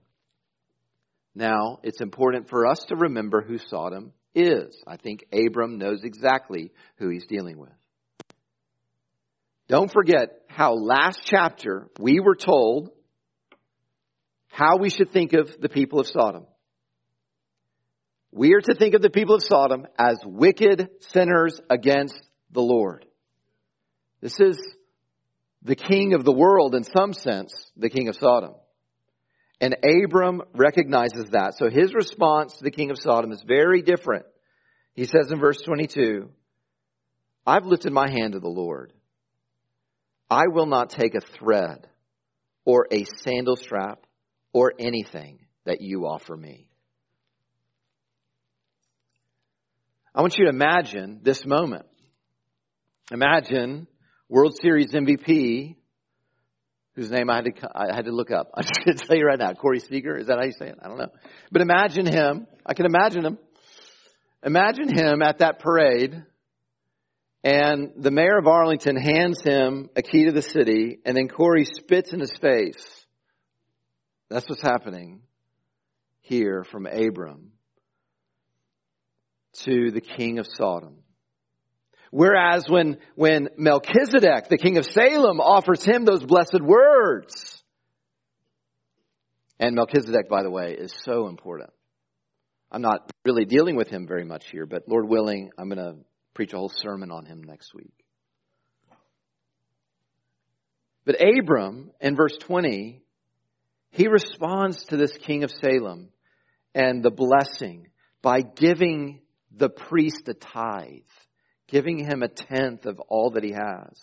Now, 1.34 1.80
it's 1.82 2.02
important 2.02 2.50
for 2.50 2.67
us 2.67 2.86
to 2.89 2.95
remember 2.95 3.41
who 3.41 3.58
Sodom 3.58 4.13
is. 4.36 4.78
I 4.86 4.97
think 4.97 5.26
Abram 5.34 5.80
knows 5.80 6.04
exactly 6.04 6.71
who 6.97 7.10
he's 7.10 7.26
dealing 7.26 7.58
with. 7.58 7.71
Don't 9.67 9.91
forget 9.91 10.30
how 10.47 10.73
last 10.73 11.19
chapter 11.23 11.89
we 11.99 12.19
were 12.19 12.36
told 12.36 12.89
how 14.47 14.77
we 14.77 14.89
should 14.89 15.12
think 15.12 15.34
of 15.34 15.60
the 15.60 15.69
people 15.69 15.99
of 15.99 16.08
Sodom. 16.08 16.47
We 18.32 18.53
are 18.53 18.62
to 18.62 18.75
think 18.75 18.93
of 18.93 19.01
the 19.01 19.10
people 19.10 19.36
of 19.36 19.43
Sodom 19.43 19.86
as 19.99 20.17
wicked 20.25 20.89
sinners 21.12 21.60
against 21.69 22.19
the 22.51 22.62
Lord. 22.62 23.06
This 24.21 24.39
is 24.39 24.58
the 25.63 25.75
king 25.75 26.13
of 26.13 26.23
the 26.23 26.34
world 26.34 26.73
in 26.73 26.84
some 26.84 27.13
sense, 27.13 27.53
the 27.75 27.89
king 27.89 28.08
of 28.08 28.15
Sodom. 28.15 28.56
And 29.60 29.75
Abram 29.84 30.43
recognizes 30.53 31.25
that. 31.32 31.56
So 31.58 31.69
his 31.69 31.93
response 31.93 32.56
to 32.58 32.63
the 32.63 32.71
king 32.71 32.89
of 32.89 32.97
Sodom 32.99 33.32
is 33.32 33.43
very 33.45 33.82
different. 33.82 34.25
He 34.93 35.06
says 35.06 35.30
in 35.30 35.39
verse 35.39 35.62
22, 35.62 36.30
I've 37.45 37.65
lifted 37.65 37.91
my 37.91 38.10
hand 38.10 38.34
to 38.34 38.39
the 38.39 38.47
Lord 38.47 38.93
I 40.29 40.47
will 40.47 40.65
not 40.65 40.89
take 40.89 41.15
a 41.15 41.21
thread 41.21 41.87
or 42.65 42.87
a 42.91 43.05
sandal 43.23 43.55
strap 43.55 44.05
or 44.53 44.73
anything 44.77 45.39
that 45.65 45.81
you 45.81 46.05
offer 46.05 46.35
me. 46.35 46.67
I 50.13 50.21
want 50.21 50.37
you 50.37 50.45
to 50.45 50.49
imagine 50.49 51.21
this 51.23 51.45
moment. 51.45 51.85
Imagine 53.11 53.87
World 54.27 54.57
Series 54.61 54.91
MVP, 54.91 55.75
whose 56.95 57.11
name 57.11 57.29
I 57.29 57.35
had 57.35 57.45
to, 57.45 57.69
I 57.73 57.95
had 57.95 58.05
to 58.05 58.11
look 58.11 58.31
up. 58.31 58.49
I'm 58.55 58.63
just 58.63 58.83
going 58.83 58.97
to 58.97 59.05
tell 59.05 59.15
you 59.15 59.25
right 59.25 59.39
now. 59.39 59.53
Corey 59.53 59.79
Seager, 59.79 60.17
is 60.17 60.27
that 60.27 60.39
how 60.39 60.45
you 60.45 60.53
say 60.53 60.69
it? 60.69 60.79
I 60.81 60.87
don't 60.87 60.97
know. 60.97 61.11
But 61.51 61.61
imagine 61.61 62.05
him. 62.05 62.47
I 62.65 62.73
can 62.73 62.85
imagine 62.85 63.25
him. 63.25 63.37
Imagine 64.43 64.89
him 64.93 65.21
at 65.21 65.39
that 65.39 65.59
parade 65.59 66.23
and 67.47 67.93
the 67.95 68.12
mayor 68.12 68.38
of 68.38 68.45
Arlington 68.45 68.97
hands 68.97 69.41
him 69.41 69.89
a 69.95 70.01
key 70.01 70.25
to 70.25 70.33
the 70.33 70.41
city 70.41 70.99
and 71.05 71.15
then 71.15 71.29
Corey 71.29 71.63
spits 71.63 72.12
in 72.12 72.19
his 72.19 72.33
face. 72.41 73.05
That's 74.29 74.49
what's 74.49 74.62
happening 74.62 75.21
here 76.19 76.65
from 76.65 76.88
Abram 76.88 77.53
to 79.62 79.91
the 79.91 80.01
king 80.01 80.39
of 80.39 80.45
Sodom. 80.45 80.97
Whereas 82.12 82.65
when, 82.67 82.97
when 83.15 83.47
Melchizedek, 83.55 84.49
the 84.49 84.57
king 84.57 84.77
of 84.77 84.86
Salem, 84.86 85.39
offers 85.39 85.86
him 85.86 86.03
those 86.03 86.25
blessed 86.25 86.60
words, 86.62 87.63
and 89.57 89.73
Melchizedek, 89.73 90.27
by 90.27 90.43
the 90.43 90.51
way, 90.51 90.75
is 90.77 90.93
so 91.05 91.29
important. 91.29 91.69
I'm 92.69 92.81
not 92.81 93.10
really 93.23 93.45
dealing 93.45 93.77
with 93.77 93.88
him 93.88 94.05
very 94.05 94.25
much 94.25 94.49
here, 94.51 94.65
but 94.65 94.89
Lord 94.89 95.07
willing, 95.07 95.51
I'm 95.57 95.69
going 95.69 95.77
to 95.77 96.07
preach 96.38 96.54
a 96.54 96.58
whole 96.58 96.69
sermon 96.69 97.10
on 97.10 97.26
him 97.26 97.41
next 97.43 97.73
week. 97.73 98.06
But 101.04 101.15
Abram, 101.19 101.89
in 102.00 102.15
verse 102.15 102.38
20, 102.39 103.02
he 103.89 104.08
responds 104.08 104.86
to 104.86 104.97
this 104.97 105.17
king 105.17 105.43
of 105.43 105.50
Salem 105.50 106.10
and 106.76 107.02
the 107.02 107.10
blessing 107.10 107.88
by 108.21 108.41
giving 108.41 109.21
the 109.52 109.67
priest 109.67 110.28
a 110.28 110.36
tithe, 110.36 111.10
giving 111.69 112.06
him 112.06 112.21
a 112.21 112.28
tenth 112.28 112.86
of 112.86 113.00
all 113.00 113.32
that 113.32 113.43
he 113.43 113.54
has. 113.54 113.97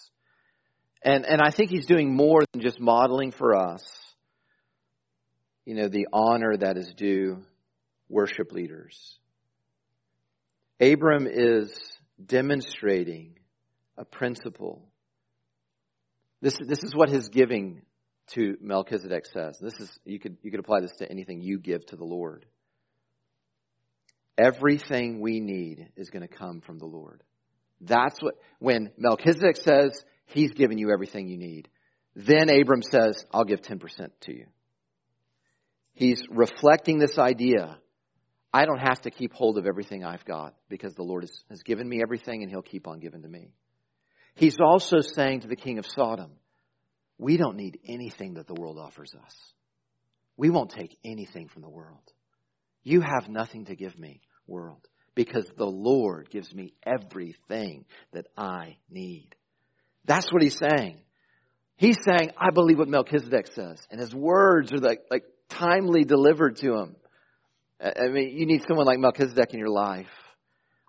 And, 1.05 1.25
and 1.25 1.41
I 1.41 1.51
think 1.51 1.71
he's 1.71 1.87
doing 1.87 2.13
more 2.13 2.41
than 2.53 2.63
just 2.63 2.81
modeling 2.81 3.31
for 3.31 3.55
us, 3.55 3.85
you 5.65 5.77
know, 5.77 5.87
the 5.87 6.09
honor 6.13 6.57
that 6.57 6.79
is 6.79 6.93
due 6.97 7.45
worship 8.09 8.51
leaders. 8.51 9.21
Abram 10.81 11.29
is 11.31 11.71
demonstrating 12.25 13.39
a 13.97 14.05
principle. 14.05 14.83
This, 16.41 16.57
this 16.59 16.83
is 16.83 16.95
what 16.95 17.09
his 17.09 17.29
giving 17.29 17.83
to 18.33 18.57
Melchizedek 18.61 19.27
says. 19.27 19.59
This 19.61 19.75
is, 19.81 19.91
you 20.05 20.19
could, 20.19 20.37
you 20.43 20.51
could 20.51 20.61
apply 20.61 20.81
this 20.81 20.93
to 20.99 21.11
anything 21.11 21.41
you 21.41 21.59
give 21.59 21.85
to 21.87 21.97
the 21.97 22.05
Lord. 22.05 22.47
Everything 24.37 25.21
we 25.21 25.41
need 25.41 25.91
is 25.97 26.11
going 26.11 26.27
to 26.27 26.35
come 26.35 26.61
from 26.61 26.79
the 26.79 26.87
Lord. 26.87 27.23
That's 27.81 28.21
what, 28.21 28.35
when 28.59 28.91
Melchizedek 28.97 29.57
says, 29.57 30.05
he's 30.27 30.53
given 30.53 30.79
you 30.79 30.91
everything 30.91 31.29
you 31.29 31.39
need, 31.39 31.69
then 32.17 32.49
Abram 32.49 32.83
says, 32.83 33.25
I'll 33.33 33.45
give 33.45 33.61
10% 33.61 33.81
to 34.23 34.33
you. 34.33 34.47
He's 35.95 36.23
reflecting 36.31 36.99
this 36.99 37.19
idea. 37.19 37.79
I 38.55 38.67
don't 38.67 38.79
have 38.79 39.01
to 39.01 39.11
keep 39.11 39.33
hold 39.33 39.59
of 39.59 39.67
everything 39.67 40.05
I've 40.05 40.25
got 40.25 40.55
because 40.69 40.95
the 40.95 41.03
Lord 41.03 41.25
has, 41.25 41.43
has 41.51 41.63
given 41.65 41.89
me 41.89 42.01
everything 42.01 42.43
and 42.43 42.51
he'll 42.51 42.63
keep 42.63 42.87
on 42.87 43.01
giving 43.01 43.23
to 43.23 43.29
me. 43.29 43.51
He's 44.37 44.59
also 44.65 45.01
saying 45.01 45.41
to 45.41 45.49
the 45.49 45.57
king 45.57 45.79
of 45.79 45.87
Sodom, 45.87 46.31
we 47.19 47.37
don't 47.37 47.57
need 47.57 47.81
anything 47.85 48.35
that 48.35 48.47
the 48.47 48.55
world 48.55 48.79
offers 48.79 49.13
us. 49.13 49.37
We 50.37 50.51
won't 50.51 50.71
take 50.71 50.97
anything 51.05 51.49
from 51.49 51.63
the 51.63 51.69
world. 51.69 52.13
You 52.85 53.01
have 53.01 53.29
nothing 53.29 53.65
to 53.65 53.75
give 53.75 53.99
me, 53.99 54.21
world, 54.47 54.87
because 55.17 55.51
the 55.57 55.67
Lord 55.67 56.31
gives 56.31 56.55
me 56.55 56.75
everything 56.87 57.87
that 58.13 58.29
I 58.39 58.77
need. 58.89 59.35
That's 60.05 60.33
what 60.33 60.43
he's 60.43 60.59
saying. 60.59 60.99
He's 61.77 61.99
saying, 62.09 62.31
I 62.39 62.51
believe 62.55 62.79
what 62.79 62.89
Melchizedek 62.89 63.49
says. 63.49 63.85
And 63.91 64.01
his 64.01 64.15
words 64.15 64.73
are 64.73 64.79
like, 64.79 65.07
like 65.11 65.25
timely 65.49 66.05
delivered 66.05 66.59
to 66.59 66.77
him. 66.77 66.97
I 67.85 68.09
mean, 68.09 68.37
you 68.37 68.47
need 68.47 68.63
someone 68.67 68.87
like 68.87 68.99
Melchizedek 68.99 69.53
in 69.53 69.59
your 69.59 69.69
life. 69.69 70.07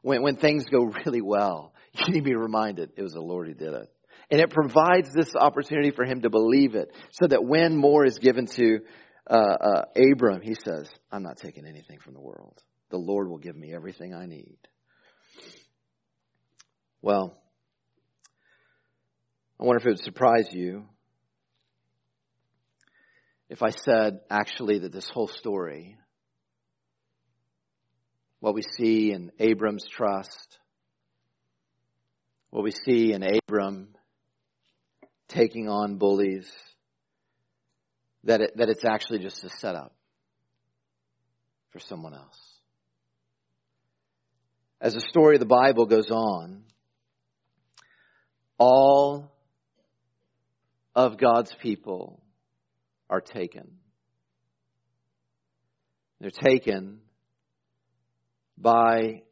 When, 0.01 0.21
when 0.21 0.37
things 0.37 0.65
go 0.65 0.83
really 1.05 1.21
well, 1.21 1.73
you 1.93 2.13
need 2.13 2.19
to 2.19 2.25
be 2.25 2.35
reminded 2.35 2.91
it 2.95 3.03
was 3.03 3.13
the 3.13 3.21
Lord 3.21 3.47
who 3.47 3.53
did 3.53 3.73
it. 3.73 3.91
And 4.31 4.41
it 4.41 4.49
provides 4.49 5.09
this 5.13 5.35
opportunity 5.35 5.91
for 5.91 6.05
him 6.05 6.21
to 6.21 6.29
believe 6.29 6.75
it 6.75 6.91
so 7.11 7.27
that 7.27 7.43
when 7.43 7.77
more 7.77 8.05
is 8.05 8.17
given 8.17 8.47
to 8.47 8.79
uh, 9.29 9.33
uh, 9.33 9.81
Abram, 9.95 10.41
he 10.41 10.55
says, 10.65 10.89
I'm 11.11 11.23
not 11.23 11.37
taking 11.37 11.65
anything 11.65 11.99
from 11.99 12.13
the 12.13 12.21
world. 12.21 12.59
The 12.89 12.97
Lord 12.97 13.29
will 13.29 13.37
give 13.37 13.55
me 13.55 13.73
everything 13.73 14.13
I 14.13 14.25
need. 14.25 14.57
Well, 17.01 17.37
I 19.59 19.63
wonder 19.63 19.79
if 19.79 19.85
it 19.85 19.89
would 19.89 20.03
surprise 20.03 20.47
you 20.51 20.85
if 23.49 23.61
I 23.61 23.69
said 23.69 24.21
actually 24.29 24.79
that 24.79 24.91
this 24.91 25.09
whole 25.09 25.27
story, 25.27 25.97
what 28.45 28.53
we 28.53 28.61
see 28.61 29.11
in 29.11 29.31
Abram's 29.39 29.87
trust, 29.87 30.59
what 32.51 32.63
we 32.63 32.69
see 32.69 33.11
in 33.11 33.23
Abram 33.23 33.87
taking 35.27 35.67
on 35.67 35.97
bullies, 35.97 36.47
that, 38.23 38.41
it, 38.41 38.55
that 38.57 38.69
it's 38.69 38.85
actually 38.85 39.17
just 39.17 39.43
a 39.43 39.49
setup 39.49 39.95
for 41.71 41.79
someone 41.79 42.13
else. 42.13 42.39
As 44.79 44.93
the 44.93 45.01
story 45.01 45.37
of 45.37 45.39
the 45.39 45.47
Bible 45.47 45.87
goes 45.87 46.11
on, 46.11 46.65
all 48.59 49.31
of 50.93 51.17
God's 51.17 51.51
people 51.63 52.21
are 53.09 53.21
taken. 53.21 53.71
They're 56.19 56.29
taken 56.29 56.99
by 58.57 59.23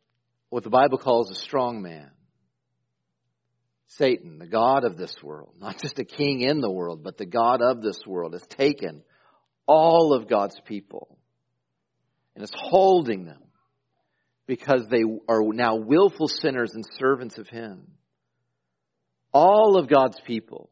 what 0.49 0.63
the 0.63 0.69
Bible 0.69 0.97
calls 0.97 1.31
a 1.31 1.36
strong 1.36 1.81
man. 1.81 2.12
Satan, 3.88 4.39
the 4.39 4.47
God 4.47 4.86
of 4.86 4.97
this 4.97 5.15
world, 5.21 5.53
not 5.59 5.79
just 5.79 5.99
a 5.99 6.03
king 6.03 6.41
in 6.41 6.62
the 6.62 6.71
world, 6.71 7.03
but 7.03 7.17
the 7.17 7.25
God 7.25 7.62
of 7.62 7.81
this 7.81 7.99
world, 8.07 8.33
has 8.33 8.45
taken 8.47 9.03
all 9.67 10.13
of 10.13 10.27
God's 10.27 10.59
people 10.65 11.17
and 12.36 12.43
is 12.43 12.51
holding 12.55 13.25
them 13.25 13.41
because 14.47 14.88
they 14.89 15.03
are 15.29 15.41
now 15.53 15.75
willful 15.75 16.27
sinners 16.27 16.73
and 16.73 16.83
servants 16.97 17.38
of 17.38 17.47
Him. 17.47 17.88
All 19.31 19.77
of 19.77 19.88
God's 19.88 20.19
people 20.21 20.69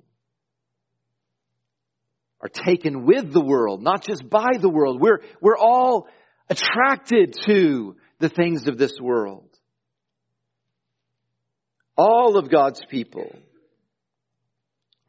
are 2.42 2.50
taken 2.50 3.06
with 3.06 3.32
the 3.32 3.42
world, 3.42 3.82
not 3.82 4.04
just 4.04 4.28
by 4.30 4.50
the 4.60 4.70
world. 4.70 5.00
We're, 5.00 5.22
we're 5.40 5.58
all 5.58 6.08
attracted 6.50 7.36
to 7.46 7.96
the 8.22 8.30
things 8.30 8.68
of 8.68 8.78
this 8.78 9.00
world. 9.02 9.50
All 11.98 12.38
of 12.38 12.50
God's 12.50 12.82
people 12.90 13.36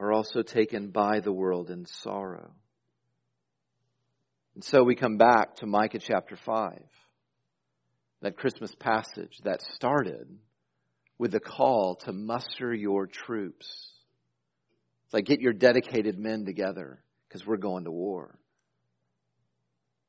are 0.00 0.12
also 0.12 0.42
taken 0.42 0.88
by 0.88 1.20
the 1.20 1.32
world 1.32 1.70
in 1.70 1.86
sorrow. 1.86 2.50
And 4.54 4.64
so 4.64 4.82
we 4.82 4.96
come 4.96 5.16
back 5.16 5.56
to 5.56 5.66
Micah 5.66 6.00
chapter 6.00 6.36
5, 6.36 6.82
that 8.22 8.36
Christmas 8.36 8.74
passage 8.78 9.38
that 9.44 9.62
started 9.74 10.26
with 11.18 11.32
the 11.32 11.40
call 11.40 11.96
to 12.04 12.12
muster 12.12 12.74
your 12.74 13.06
troops. 13.06 13.66
It's 15.04 15.14
like 15.14 15.26
get 15.26 15.40
your 15.40 15.52
dedicated 15.52 16.18
men 16.18 16.44
together 16.44 17.02
because 17.28 17.46
we're 17.46 17.56
going 17.56 17.84
to 17.84 17.92
war. 17.92 18.38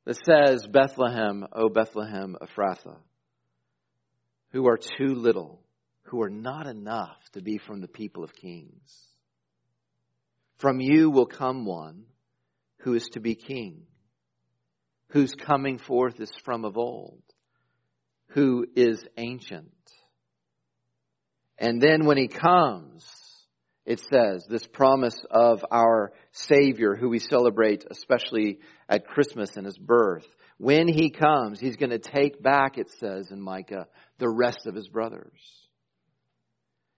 That 0.06 0.18
says, 0.26 0.68
Bethlehem, 0.68 1.46
O 1.54 1.70
Bethlehem 1.70 2.36
Ephrathah, 2.42 2.98
who 4.52 4.68
are 4.68 4.78
too 4.78 5.16
little 5.16 5.64
who 6.14 6.22
are 6.22 6.30
not 6.30 6.68
enough 6.68 7.18
to 7.34 7.42
be 7.42 7.58
from 7.58 7.82
the 7.82 7.88
people 7.88 8.24
of 8.24 8.36
kings. 8.36 9.08
From 10.58 10.80
you 10.80 11.10
will 11.10 11.26
come 11.26 11.66
one 11.66 12.06
who 12.82 12.94
is 12.94 13.06
to 13.14 13.20
be 13.20 13.34
king, 13.34 13.88
whose 15.08 15.34
coming 15.34 15.80
forth 15.80 16.20
is 16.20 16.32
from 16.46 16.66
of 16.66 16.78
old, 16.78 17.24
who 18.28 18.68
is 18.76 19.04
ancient. 19.18 19.72
And 21.58 21.82
then 21.82 22.06
when 22.06 22.18
he 22.18 22.28
comes, 22.28 23.04
it 23.86 24.00
says, 24.00 24.46
this 24.48 24.66
promise 24.66 25.20
of 25.30 25.66
our 25.70 26.14
Savior, 26.32 26.96
who 26.96 27.10
we 27.10 27.20
celebrate 27.20 27.86
especially 27.92 28.60
at 28.88 29.08
Christmas 29.08 29.58
and 29.58 29.66
his 29.66 29.78
birth. 29.78 30.26
When 30.58 30.88
he 30.88 31.10
comes, 31.10 31.60
he's 31.60 31.76
going 31.76 31.90
to 31.90 32.00
take 32.00 32.42
back, 32.42 32.78
it 32.78 32.90
says 32.92 33.32
in 33.32 33.42
Micah, 33.42 33.88
the 34.20 34.30
rest 34.30 34.66
of 34.66 34.76
his 34.76 34.88
brothers. 34.88 35.40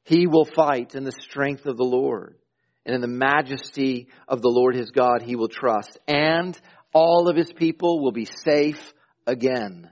He 0.03 0.27
will 0.27 0.45
fight 0.45 0.93
in 0.93 1.03
the 1.03 1.11
strength 1.11 1.65
of 1.65 1.77
the 1.77 1.83
Lord. 1.83 2.37
And 2.85 2.93
in 2.93 3.01
the 3.01 3.07
majesty 3.07 4.09
of 4.27 4.43
the 4.43 4.49
Lord 4.49 4.75
his 4.75 4.91
God, 4.91 5.23
he 5.23 5.35
will 5.35 5.47
trust. 5.47 5.97
And 6.07 6.55
all 6.93 7.27
of 7.27 7.35
his 7.35 7.51
people 7.51 8.03
will 8.03 8.11
be 8.11 8.25
safe 8.25 8.93
again. 9.25 9.89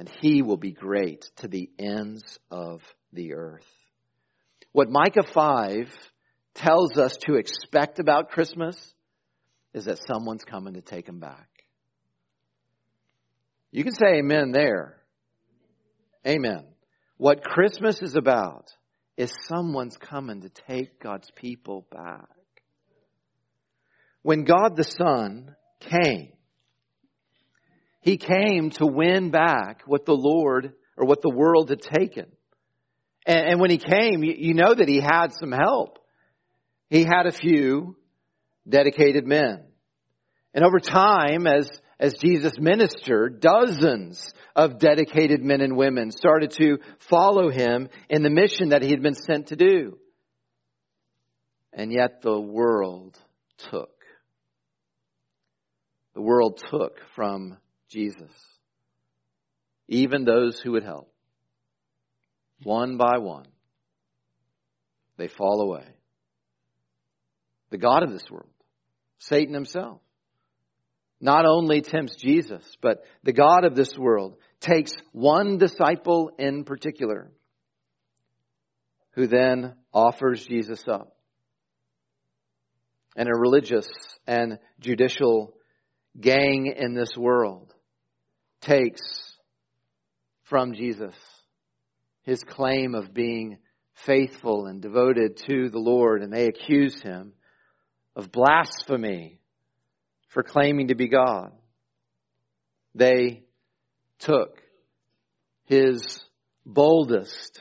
and 0.00 0.10
he 0.22 0.40
will 0.40 0.56
be 0.56 0.72
great 0.72 1.30
to 1.36 1.46
the 1.46 1.68
ends 1.78 2.38
of 2.50 2.82
the 3.12 3.34
earth. 3.34 3.66
What 4.72 4.88
Micah 4.88 5.24
5 5.24 5.92
tells 6.54 6.96
us 6.96 7.16
to 7.26 7.34
expect 7.34 7.98
about 7.98 8.30
Christmas 8.30 8.76
is 9.74 9.84
that 9.86 10.00
someone's 10.06 10.44
coming 10.44 10.74
to 10.74 10.80
take 10.80 11.08
him 11.08 11.20
back. 11.20 11.48
You 13.72 13.84
can 13.84 13.94
say 13.94 14.18
amen 14.18 14.52
there. 14.52 14.96
Amen. 16.26 16.64
What 17.16 17.44
Christmas 17.44 18.02
is 18.02 18.16
about 18.16 18.66
is 19.16 19.32
someone's 19.48 19.96
coming 19.96 20.42
to 20.42 20.50
take 20.68 21.00
God's 21.00 21.30
people 21.36 21.86
back. 21.90 22.28
When 24.22 24.44
God 24.44 24.76
the 24.76 24.84
Son 24.84 25.54
came, 25.80 26.32
He 28.00 28.16
came 28.16 28.70
to 28.70 28.86
win 28.86 29.30
back 29.30 29.82
what 29.86 30.04
the 30.04 30.16
Lord 30.16 30.72
or 30.96 31.06
what 31.06 31.22
the 31.22 31.34
world 31.34 31.70
had 31.70 31.82
taken. 31.82 32.26
And, 33.26 33.52
and 33.52 33.60
when 33.60 33.70
He 33.70 33.78
came, 33.78 34.22
you, 34.24 34.34
you 34.36 34.54
know 34.54 34.74
that 34.74 34.88
He 34.88 35.00
had 35.00 35.32
some 35.32 35.52
help. 35.52 35.98
He 36.88 37.04
had 37.04 37.26
a 37.26 37.32
few 37.32 37.96
dedicated 38.68 39.26
men. 39.26 39.64
And 40.52 40.64
over 40.64 40.80
time, 40.80 41.46
as, 41.46 41.70
as 41.98 42.14
Jesus 42.14 42.54
ministered, 42.58 43.40
dozens 43.40 44.32
of 44.56 44.78
dedicated 44.78 45.42
men 45.42 45.60
and 45.60 45.76
women 45.76 46.10
started 46.10 46.50
to 46.52 46.78
follow 47.08 47.50
him 47.50 47.88
in 48.08 48.22
the 48.22 48.30
mission 48.30 48.70
that 48.70 48.82
he 48.82 48.90
had 48.90 49.02
been 49.02 49.14
sent 49.14 49.48
to 49.48 49.56
do. 49.56 49.98
And 51.72 51.92
yet 51.92 52.20
the 52.22 52.40
world 52.40 53.16
took. 53.70 53.90
The 56.14 56.22
world 56.22 56.60
took 56.70 56.98
from 57.14 57.58
Jesus. 57.88 58.30
Even 59.86 60.24
those 60.24 60.58
who 60.60 60.72
would 60.72 60.82
help. 60.82 61.09
One 62.62 62.96
by 62.96 63.18
one. 63.18 63.46
They 65.16 65.28
fall 65.28 65.60
away. 65.60 65.84
The 67.70 67.78
God 67.78 68.02
of 68.02 68.10
this 68.10 68.30
world. 68.30 68.50
Satan 69.18 69.54
himself 69.54 70.00
not 71.20 71.44
only 71.44 71.82
tempts 71.82 72.16
Jesus, 72.16 72.64
but 72.80 73.04
the 73.22 73.32
God 73.32 73.64
of 73.64 73.74
this 73.74 73.96
world 73.96 74.36
takes 74.60 74.92
one 75.12 75.58
disciple 75.58 76.30
in 76.38 76.64
particular 76.64 77.30
who 79.12 79.26
then 79.26 79.74
offers 79.92 80.44
Jesus 80.46 80.82
up. 80.88 81.14
And 83.16 83.28
a 83.28 83.38
religious 83.38 83.88
and 84.26 84.58
judicial 84.78 85.54
gang 86.18 86.72
in 86.74 86.94
this 86.94 87.16
world 87.16 87.74
takes 88.62 89.00
from 90.44 90.74
Jesus 90.74 91.14
his 92.22 92.42
claim 92.42 92.94
of 92.94 93.14
being 93.14 93.58
faithful 94.06 94.66
and 94.66 94.80
devoted 94.80 95.36
to 95.48 95.68
the 95.70 95.78
Lord, 95.78 96.22
and 96.22 96.32
they 96.32 96.46
accuse 96.46 97.00
him 97.00 97.32
of 98.16 98.32
blasphemy 98.32 99.40
for 100.28 100.42
claiming 100.42 100.88
to 100.88 100.94
be 100.94 101.08
God. 101.08 101.52
They 102.94 103.44
took 104.18 104.60
his 105.64 106.20
boldest 106.66 107.60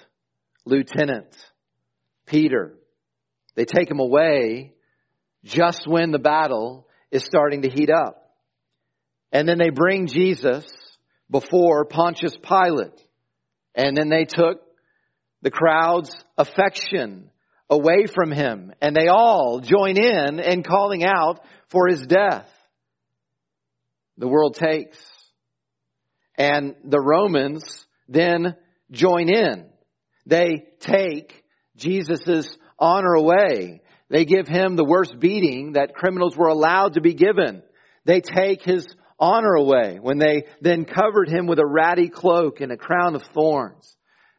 lieutenant, 0.66 1.36
Peter. 2.26 2.76
They 3.56 3.66
take 3.66 3.90
him 3.90 4.00
away 4.00 4.74
just 5.44 5.88
when 5.88 6.12
the 6.12 6.20
battle 6.20 6.88
is 7.12 7.24
starting 7.24 7.64
to 7.64 7.70
heat 7.70 7.90
up. 7.90 8.34
And 9.32 9.48
then 9.48 9.58
they 9.58 9.70
bring 9.70 10.08
Jesus 10.08 10.66
before 11.30 11.86
Pontius 11.86 12.36
Pilate. 12.38 13.00
And 13.76 13.96
then 13.96 14.10
they 14.10 14.26
took 14.26 14.62
the 15.42 15.52
crowd's 15.52 16.14
affection 16.38 17.30
away 17.70 18.06
from 18.08 18.32
him. 18.32 18.74
And 18.82 18.96
they 18.96 19.08
all 19.08 19.60
join 19.62 19.98
in 19.98 20.40
in 20.40 20.64
calling 20.64 21.04
out 21.04 21.40
for 21.70 21.88
his 21.88 22.06
death 22.06 22.50
the 24.20 24.28
world 24.28 24.56
takes. 24.56 24.98
And 26.38 26.76
the 26.84 27.00
Romans 27.00 27.64
then 28.08 28.56
join 28.92 29.30
in. 29.30 29.66
They 30.26 30.66
take 30.80 31.44
Jesus' 31.76 32.48
honor 32.78 33.14
away. 33.14 33.82
They 34.10 34.26
give 34.26 34.48
him 34.48 34.76
the 34.76 34.86
worst 34.86 35.20
beating 35.20 35.74
that 35.74 35.96
criminals 35.96 36.36
were 36.36 36.48
allowed 36.48 36.94
to 36.94 37.02
be 37.02 37.14
given. 37.14 37.64
They 38.06 38.22
take 38.22 38.62
his 38.62 38.86
honor 39.20 39.54
away 39.54 40.00
when 40.02 40.18
they 40.18 40.46
then 40.62 40.86
covered 40.86 41.30
him 41.30 41.48
with 41.48 41.60
a 41.60 41.66
ratty 41.66 42.10
cloak 42.10 42.62
and 42.62 42.72
a 42.72 42.78
crown 42.78 43.16
of 43.16 43.24
thorns. 43.34 43.96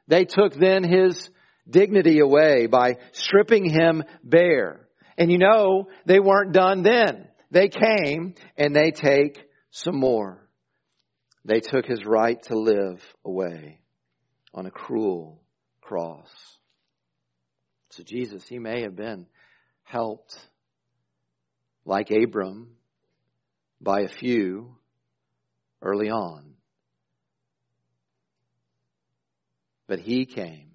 They 0.08 0.24
took 0.24 0.54
then 0.54 0.82
his 0.82 1.30
dignity 1.68 2.18
away 2.18 2.66
by 2.66 2.96
stripping 3.12 3.68
him 3.68 4.02
bare. 4.24 4.88
And 5.18 5.30
you 5.30 5.38
know, 5.38 5.88
they 6.06 6.18
weren't 6.18 6.52
done 6.52 6.82
then. 6.82 7.28
They 7.50 7.68
came 7.68 8.34
and 8.56 8.74
they 8.74 8.90
take 8.90 9.38
some 9.70 9.96
more. 9.96 10.48
They 11.44 11.60
took 11.60 11.86
his 11.86 12.04
right 12.04 12.42
to 12.44 12.58
live 12.58 13.02
away 13.24 13.80
on 14.54 14.66
a 14.66 14.70
cruel 14.70 15.40
cross. 15.80 16.30
So 17.90 18.02
Jesus, 18.02 18.46
he 18.48 18.58
may 18.58 18.82
have 18.82 18.96
been 18.96 19.26
helped 19.84 20.38
like 21.84 22.10
Abram 22.10 22.68
by 23.80 24.00
a 24.00 24.08
few 24.08 24.76
early 25.82 26.10
on. 26.10 26.54
But 29.86 30.00
he 30.00 30.26
came 30.26 30.70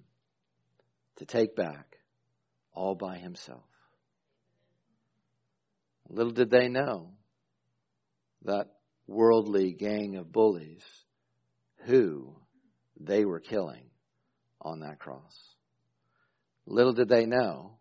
to 1.16 1.24
take 1.24 1.56
back 1.56 1.96
all 2.72 2.94
by 2.94 3.16
himself. 3.16 3.62
Little 6.08 6.32
did 6.32 6.50
they 6.50 6.68
know 6.68 7.12
that 8.44 8.68
worldly 9.06 9.72
gang 9.72 10.16
of 10.16 10.32
bullies 10.32 10.82
who 11.86 12.36
they 13.00 13.24
were 13.24 13.40
killing 13.40 13.84
on 14.60 14.80
that 14.80 14.98
cross. 14.98 15.36
Little 16.66 16.92
did 16.92 17.08
they 17.08 17.26
know 17.26 17.78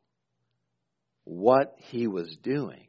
what 1.23 1.75
he 1.77 2.07
was 2.07 2.37
doing 2.41 2.84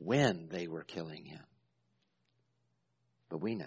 when 0.00 0.48
they 0.50 0.66
were 0.66 0.82
killing 0.82 1.24
him. 1.24 1.44
But 3.28 3.40
we 3.40 3.54
know. 3.54 3.66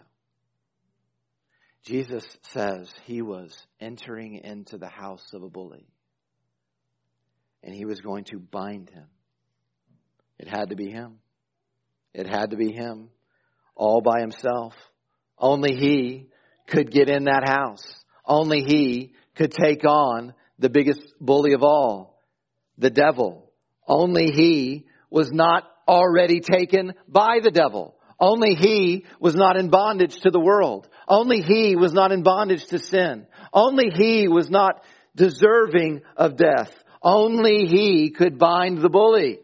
Jesus 1.86 2.26
says 2.54 2.90
he 3.06 3.22
was 3.22 3.56
entering 3.80 4.36
into 4.44 4.78
the 4.78 4.90
house 4.90 5.26
of 5.34 5.44
a 5.44 5.50
bully 5.50 5.86
and 7.62 7.74
he 7.74 7.86
was 7.86 8.02
going 8.02 8.24
to 8.26 8.40
bind 8.40 8.90
him. 8.90 9.06
It 10.40 10.48
had 10.48 10.70
to 10.70 10.76
be 10.76 10.90
him. 10.90 11.20
It 12.14 12.28
had 12.28 12.52
to 12.52 12.58
be 12.58 12.72
him 12.72 13.10
all 13.76 14.02
by 14.02 14.20
himself. 14.20 14.74
Only 15.38 15.76
he 15.76 16.30
could 16.68 16.92
get 16.92 17.10
in 17.10 17.26
that 17.26 17.48
house. 17.48 17.84
Only 18.26 18.64
he 18.64 19.14
could 19.36 19.52
take 19.52 19.86
on 19.86 20.34
the 20.60 20.70
biggest 20.70 21.02
bully 21.20 21.54
of 21.54 21.64
all, 21.64 22.22
the 22.78 22.90
devil. 22.90 23.52
Only 23.88 24.32
he 24.32 24.86
was 25.10 25.32
not 25.32 25.64
already 25.88 26.40
taken 26.40 26.94
by 27.08 27.40
the 27.42 27.52
devil. 27.52 27.96
Only 28.20 28.56
he 28.56 29.06
was 29.20 29.36
not 29.36 29.58
in 29.58 29.70
bondage 29.70 30.22
to 30.22 30.32
the 30.32 30.40
world. 30.40 30.88
Only 31.08 31.42
he 31.42 31.76
was 31.76 31.94
not 31.94 32.12
in 32.12 32.24
bondage 32.24 32.66
to 32.68 32.80
sin. 32.80 33.28
Only 33.52 33.90
he 33.90 34.28
was 34.28 34.50
not 34.50 34.84
deserving 35.16 36.02
of 36.16 36.38
death. 36.38 36.72
Only 37.02 37.66
he 37.66 38.12
could 38.12 38.40
bind 38.40 38.78
the 38.80 38.90
bully. 38.90 39.40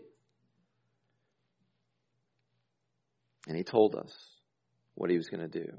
And 3.48 3.58
he 3.58 3.64
told 3.64 3.96
us 3.96 4.16
what 4.96 5.10
he 5.10 5.18
was 5.18 5.28
going 5.28 5.50
to 5.50 5.60
do 5.60 5.74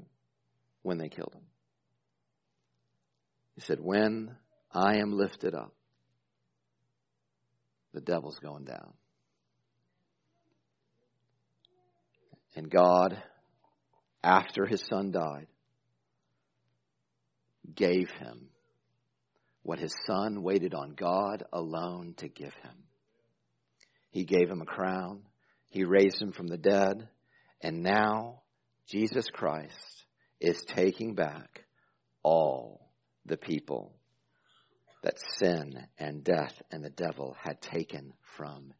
when 0.81 0.97
they 0.97 1.09
killed 1.09 1.33
him. 1.33 1.43
He 3.55 3.61
said, 3.61 3.79
When 3.79 4.35
I 4.71 4.97
am 4.97 5.13
lifted 5.13 5.55
up, 5.55 5.73
the 7.93 8.01
devil's 8.01 8.39
going 8.39 8.65
down. 8.65 8.93
And 12.55 12.69
God, 12.69 13.21
after 14.23 14.65
his 14.65 14.83
son 14.89 15.11
died, 15.11 15.47
gave 17.73 18.09
him 18.11 18.49
what 19.63 19.79
his 19.79 19.93
son 20.05 20.43
waited 20.43 20.73
on 20.73 20.93
God 20.95 21.43
alone 21.53 22.15
to 22.17 22.27
give 22.27 22.53
him. 22.55 22.83
He 24.09 24.25
gave 24.25 24.49
him 24.49 24.61
a 24.61 24.65
crown. 24.65 25.21
He 25.69 25.85
raised 25.85 26.21
him 26.21 26.31
from 26.33 26.47
the 26.47 26.57
dead. 26.57 27.07
And 27.61 27.83
now 27.83 28.41
Jesus 28.87 29.29
Christ 29.29 30.05
is 30.39 30.61
taking 30.63 31.13
back 31.15 31.63
all 32.23 32.89
the 33.25 33.37
people 33.37 33.93
that 35.03 35.19
sin 35.37 35.87
and 35.97 36.23
death 36.23 36.61
and 36.71 36.83
the 36.83 36.89
devil 36.89 37.35
had 37.39 37.61
taken 37.61 38.13
from. 38.37 38.73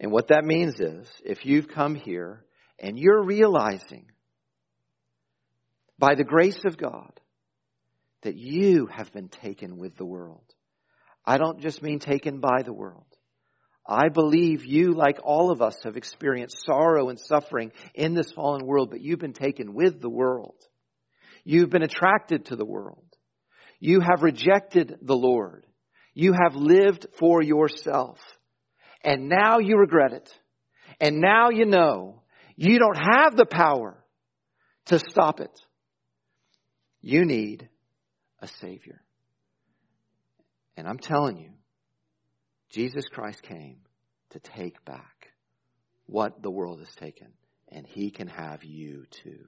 And 0.00 0.10
what 0.10 0.28
that 0.28 0.44
means 0.44 0.80
is 0.80 1.08
if 1.24 1.46
you've 1.46 1.68
come 1.68 1.94
here 1.94 2.44
and 2.78 2.98
you're 2.98 3.22
realizing 3.22 4.06
by 5.98 6.14
the 6.14 6.24
grace 6.24 6.60
of 6.66 6.76
God, 6.76 7.20
that 8.24 8.36
you 8.36 8.86
have 8.86 9.12
been 9.12 9.28
taken 9.28 9.76
with 9.76 9.96
the 9.96 10.04
world. 10.04 10.44
I 11.24 11.38
don't 11.38 11.60
just 11.60 11.82
mean 11.82 11.98
taken 11.98 12.40
by 12.40 12.62
the 12.64 12.72
world. 12.72 13.06
I 13.86 14.08
believe 14.08 14.64
you, 14.64 14.94
like 14.94 15.18
all 15.22 15.50
of 15.50 15.60
us, 15.60 15.76
have 15.84 15.96
experienced 15.96 16.64
sorrow 16.64 17.10
and 17.10 17.20
suffering 17.20 17.70
in 17.94 18.14
this 18.14 18.32
fallen 18.32 18.66
world, 18.66 18.90
but 18.90 19.02
you've 19.02 19.18
been 19.18 19.34
taken 19.34 19.74
with 19.74 20.00
the 20.00 20.10
world. 20.10 20.56
You've 21.44 21.68
been 21.68 21.82
attracted 21.82 22.46
to 22.46 22.56
the 22.56 22.64
world. 22.64 23.04
You 23.78 24.00
have 24.00 24.22
rejected 24.22 24.96
the 25.02 25.16
Lord. 25.16 25.66
You 26.14 26.32
have 26.32 26.56
lived 26.56 27.06
for 27.18 27.42
yourself. 27.42 28.18
And 29.04 29.28
now 29.28 29.58
you 29.58 29.76
regret 29.76 30.12
it. 30.12 30.32
And 30.98 31.20
now 31.20 31.50
you 31.50 31.66
know 31.66 32.22
you 32.56 32.78
don't 32.78 32.96
have 32.96 33.36
the 33.36 33.46
power 33.46 34.02
to 34.86 34.98
stop 34.98 35.40
it. 35.40 35.50
You 37.00 37.24
need 37.24 37.68
a 38.40 38.48
Savior. 38.48 39.02
And 40.76 40.88
I'm 40.88 40.98
telling 40.98 41.36
you, 41.36 41.50
Jesus 42.70 43.04
Christ 43.12 43.42
came 43.42 43.76
to 44.30 44.40
take 44.40 44.84
back 44.84 45.28
what 46.06 46.42
the 46.42 46.50
world 46.50 46.80
has 46.80 46.92
taken, 46.96 47.28
and 47.70 47.86
He 47.86 48.10
can 48.10 48.28
have 48.28 48.64
you 48.64 49.04
too. 49.22 49.44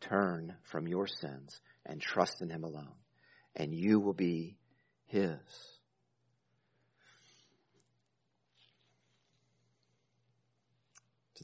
Turn 0.00 0.54
from 0.70 0.86
your 0.86 1.06
sins 1.06 1.60
and 1.84 2.00
trust 2.00 2.40
in 2.40 2.50
Him 2.50 2.64
alone, 2.64 2.94
and 3.56 3.74
you 3.74 4.00
will 4.00 4.14
be 4.14 4.56
His. 5.06 5.38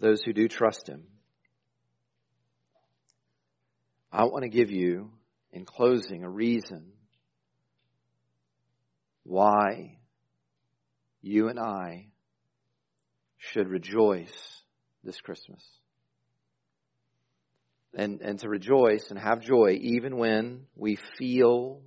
Those 0.00 0.22
who 0.22 0.32
do 0.32 0.48
trust 0.48 0.88
Him, 0.88 1.04
I 4.12 4.24
want 4.24 4.42
to 4.42 4.48
give 4.48 4.70
you, 4.70 5.10
in 5.52 5.64
closing, 5.64 6.24
a 6.24 6.28
reason 6.28 6.92
why 9.22 9.98
you 11.22 11.48
and 11.48 11.60
I 11.60 12.08
should 13.38 13.68
rejoice 13.68 14.62
this 15.04 15.20
Christmas. 15.20 15.62
And, 17.94 18.20
and 18.20 18.38
to 18.40 18.48
rejoice 18.48 19.10
and 19.10 19.18
have 19.18 19.40
joy 19.40 19.78
even 19.80 20.16
when 20.16 20.66
we 20.76 20.96
feel 21.18 21.82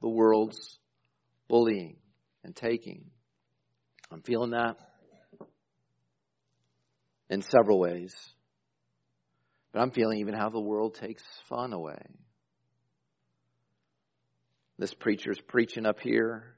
the 0.00 0.08
world's 0.08 0.78
bullying 1.48 1.96
and 2.44 2.54
taking. 2.54 3.10
I'm 4.10 4.22
feeling 4.22 4.50
that 4.50 4.76
in 7.30 7.42
several 7.42 7.78
ways. 7.78 8.14
But 9.72 9.80
I'm 9.80 9.90
feeling 9.90 10.20
even 10.20 10.34
how 10.34 10.50
the 10.50 10.60
world 10.60 10.94
takes 10.94 11.22
fun 11.48 11.72
away. 11.72 12.00
This 14.78 14.94
preacher's 14.94 15.40
preaching 15.40 15.86
up 15.86 16.00
here 16.00 16.54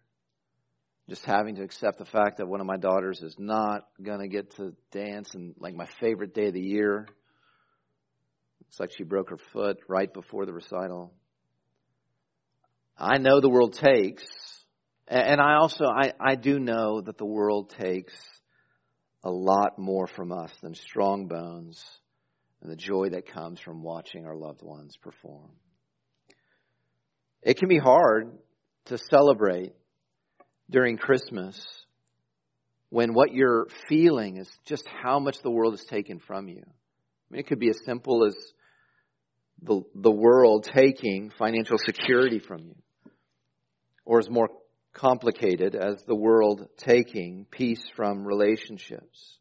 just 1.09 1.25
having 1.25 1.55
to 1.57 1.63
accept 1.63 1.99
the 1.99 2.05
fact 2.05 2.39
that 2.39 2.49
one 2.49 2.61
of 2.61 2.67
my 2.67 2.77
daughters 2.77 3.23
is 3.23 3.37
not 3.39 3.87
going 4.03 4.19
to 4.21 4.29
get 4.29 4.57
to 4.57 4.75
dance 4.91 5.35
and 5.35 5.55
like 5.59 5.75
my 5.75 5.87
favorite 6.01 6.35
day 6.35 6.49
of 6.49 6.55
the 6.55 6.61
year. 6.61 7.07
It's 8.69 8.81
like 8.81 8.91
she 8.97 9.05
broke 9.05 9.31
her 9.31 9.39
foot 9.53 9.79
right 9.89 10.13
before 10.13 10.47
the 10.47 10.53
recital. 10.53 11.13
I 12.99 13.19
know 13.19 13.41
the 13.41 13.49
world 13.49 13.75
takes, 13.75 14.25
and 15.07 15.41
I 15.41 15.57
also, 15.57 15.85
I, 15.85 16.13
I 16.19 16.35
do 16.35 16.59
know 16.59 17.01
that 17.03 17.19
the 17.19 17.27
world 17.27 17.71
takes 17.79 18.15
a 19.27 19.31
lot 19.31 19.77
more 19.77 20.07
from 20.07 20.31
us 20.31 20.53
than 20.63 20.73
strong 20.77 21.27
bones 21.27 21.83
and 22.63 22.71
the 22.71 22.77
joy 22.77 23.09
that 23.11 23.27
comes 23.27 23.59
from 23.59 23.83
watching 23.83 24.25
our 24.25 24.37
loved 24.37 24.63
ones 24.63 24.97
perform. 25.03 25.51
It 27.43 27.59
can 27.59 27.69
be 27.69 27.79
hard 27.79 28.31
to 28.85 28.99
celebrate 29.11 29.73
during 30.71 30.97
Christmas 30.97 31.61
when 32.91 33.15
what 33.15 33.33
you're 33.33 33.67
feeling 33.89 34.37
is 34.37 34.49
just 34.65 34.85
how 35.03 35.19
much 35.19 35.39
the 35.43 35.51
world 35.51 35.73
has 35.73 35.85
taken 35.87 36.21
from 36.21 36.49
you. 36.49 36.63
I 36.63 37.27
mean, 37.29 37.41
it 37.41 37.49
could 37.49 37.59
be 37.59 37.71
as 37.71 37.79
simple 37.85 38.25
as 38.27 38.37
the, 39.61 39.83
the 39.97 40.11
world 40.13 40.69
taking 40.73 41.33
financial 41.37 41.79
security 41.85 42.39
from 42.39 42.63
you, 42.63 42.77
or 44.05 44.21
as 44.21 44.31
more 44.31 44.51
complicated 44.97 45.75
as 45.75 46.03
the 46.05 46.15
world 46.15 46.69
taking 46.79 47.47
peace 47.51 47.83
from 47.95 48.27
relationships, 48.27 49.39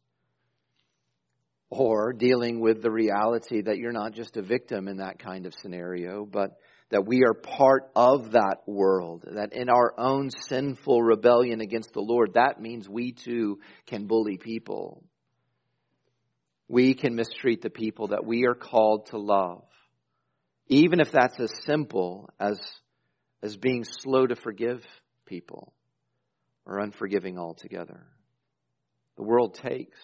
or 1.69 2.13
dealing 2.13 2.59
with 2.59 2.81
the 2.81 2.91
reality 2.91 3.61
that 3.61 3.77
you're 3.77 3.91
not 3.91 4.13
just 4.13 4.37
a 4.37 4.41
victim 4.41 4.87
in 4.87 4.97
that 4.97 5.17
kind 5.17 5.45
of 5.45 5.53
scenario, 5.61 6.25
but 6.25 6.51
that 6.89 7.05
we 7.05 7.23
are 7.23 7.33
part 7.33 7.89
of 7.95 8.31
that 8.31 8.57
world, 8.67 9.23
that 9.31 9.53
in 9.53 9.69
our 9.69 9.93
own 9.97 10.29
sinful 10.47 11.01
rebellion 11.01 11.61
against 11.61 11.93
the 11.93 12.01
Lord, 12.01 12.33
that 12.33 12.61
means 12.61 12.87
we 12.87 13.13
too 13.13 13.59
can 13.87 14.07
bully 14.07 14.37
people. 14.37 15.03
We 16.67 16.93
can 16.93 17.15
mistreat 17.15 17.61
the 17.61 17.69
people 17.69 18.07
that 18.07 18.25
we 18.25 18.45
are 18.45 18.55
called 18.55 19.07
to 19.07 19.17
love. 19.17 19.63
Even 20.67 20.99
if 20.99 21.11
that's 21.11 21.39
as 21.39 21.51
simple 21.63 22.29
as, 22.39 22.59
as 23.41 23.55
being 23.55 23.83
slow 23.83 24.27
to 24.27 24.35
forgive 24.35 24.83
people 25.25 25.73
or 26.65 26.79
unforgiving 26.79 27.37
altogether. 27.37 28.05
The 29.17 29.23
world 29.23 29.55
takes. 29.55 29.99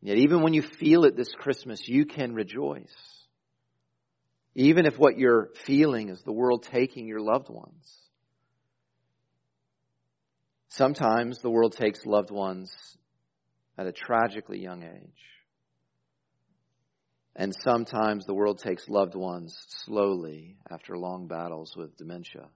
Yet 0.00 0.18
even 0.18 0.42
when 0.42 0.54
you 0.54 0.62
feel 0.62 1.04
it 1.04 1.16
this 1.16 1.32
Christmas, 1.32 1.86
you 1.86 2.06
can 2.06 2.34
rejoice 2.34 3.22
even 4.54 4.86
if 4.86 4.98
what 4.98 5.18
you're 5.18 5.50
feeling 5.64 6.08
is 6.08 6.22
the 6.22 6.32
world 6.32 6.66
taking 6.70 7.06
your 7.06 7.20
loved 7.20 7.48
ones. 7.48 7.98
Sometimes 10.68 11.38
the 11.38 11.50
world 11.50 11.76
takes 11.76 12.04
loved 12.04 12.30
ones 12.30 12.70
at 13.78 13.86
a 13.86 13.92
tragically 13.92 14.60
young 14.60 14.82
age. 14.82 15.24
And 17.34 17.54
sometimes 17.64 18.26
the 18.26 18.34
world 18.34 18.58
takes 18.58 18.88
loved 18.88 19.14
ones 19.14 19.56
slowly 19.84 20.58
after 20.70 20.98
long 20.98 21.28
battles 21.28 21.74
with 21.76 21.96
dementia. 21.96 22.48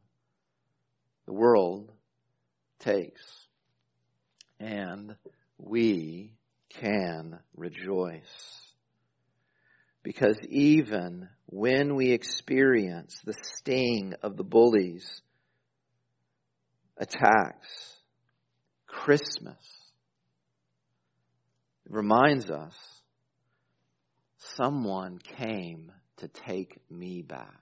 The 1.27 1.33
world 1.33 1.91
takes. 2.79 3.23
And 4.59 5.17
we 5.59 6.33
can 6.71 7.39
rejoice. 7.57 8.23
Because 10.03 10.39
even 10.49 11.29
when 11.47 11.97
we 11.97 12.13
experience 12.13 13.21
the 13.25 13.35
sting 13.43 14.15
of 14.23 14.37
the 14.37 14.45
bullies, 14.45 15.21
attacks, 16.97 17.97
Christmas, 18.87 19.59
reminds 21.89 22.51
us 22.51 22.75
someone 24.57 25.19
came 25.19 25.93
to 26.19 26.29
take 26.29 26.79
me 26.91 27.23
back. 27.23 27.61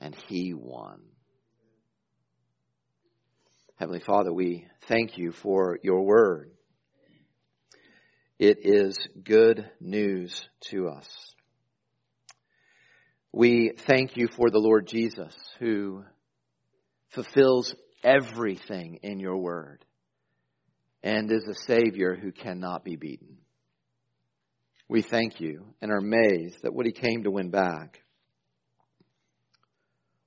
And 0.00 0.16
he 0.28 0.54
won. 0.54 1.00
Heavenly 3.80 4.00
Father, 4.00 4.30
we 4.30 4.66
thank 4.88 5.16
you 5.16 5.32
for 5.32 5.78
your 5.82 6.02
word. 6.02 6.50
It 8.38 8.58
is 8.60 8.98
good 9.24 9.70
news 9.80 10.46
to 10.68 10.88
us. 10.88 11.08
We 13.32 13.72
thank 13.86 14.18
you 14.18 14.28
for 14.36 14.50
the 14.50 14.58
Lord 14.58 14.86
Jesus 14.86 15.34
who 15.60 16.04
fulfills 17.08 17.74
everything 18.04 18.98
in 19.02 19.18
your 19.18 19.38
word 19.38 19.82
and 21.02 21.32
is 21.32 21.48
a 21.48 21.54
Savior 21.54 22.14
who 22.14 22.32
cannot 22.32 22.84
be 22.84 22.96
beaten. 22.96 23.38
We 24.90 25.00
thank 25.00 25.40
you 25.40 25.64
and 25.80 25.90
are 25.90 25.96
amazed 25.96 26.64
that 26.64 26.74
what 26.74 26.84
he 26.84 26.92
came 26.92 27.22
to 27.22 27.30
win 27.30 27.48
back 27.48 28.02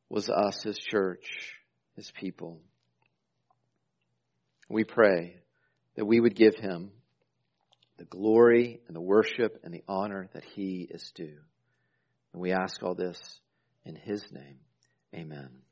was 0.10 0.28
us, 0.28 0.64
his 0.64 0.80
church, 0.80 1.54
his 1.96 2.12
people. 2.20 2.60
We 4.70 4.84
pray 4.84 5.36
that 5.96 6.06
we 6.06 6.20
would 6.20 6.36
give 6.36 6.56
him 6.56 6.92
the 7.98 8.06
glory 8.06 8.82
and 8.88 8.96
the 8.96 9.02
worship 9.02 9.60
and 9.64 9.74
the 9.74 9.84
honor 9.88 10.30
that 10.34 10.44
he 10.44 10.88
is 10.90 11.12
due. 11.16 11.38
And 12.34 12.42
we 12.42 12.52
ask 12.52 12.82
all 12.82 12.96
this 12.96 13.20
in 13.86 13.96
his 13.96 14.24
name. 14.32 14.60
Amen. 15.14 15.63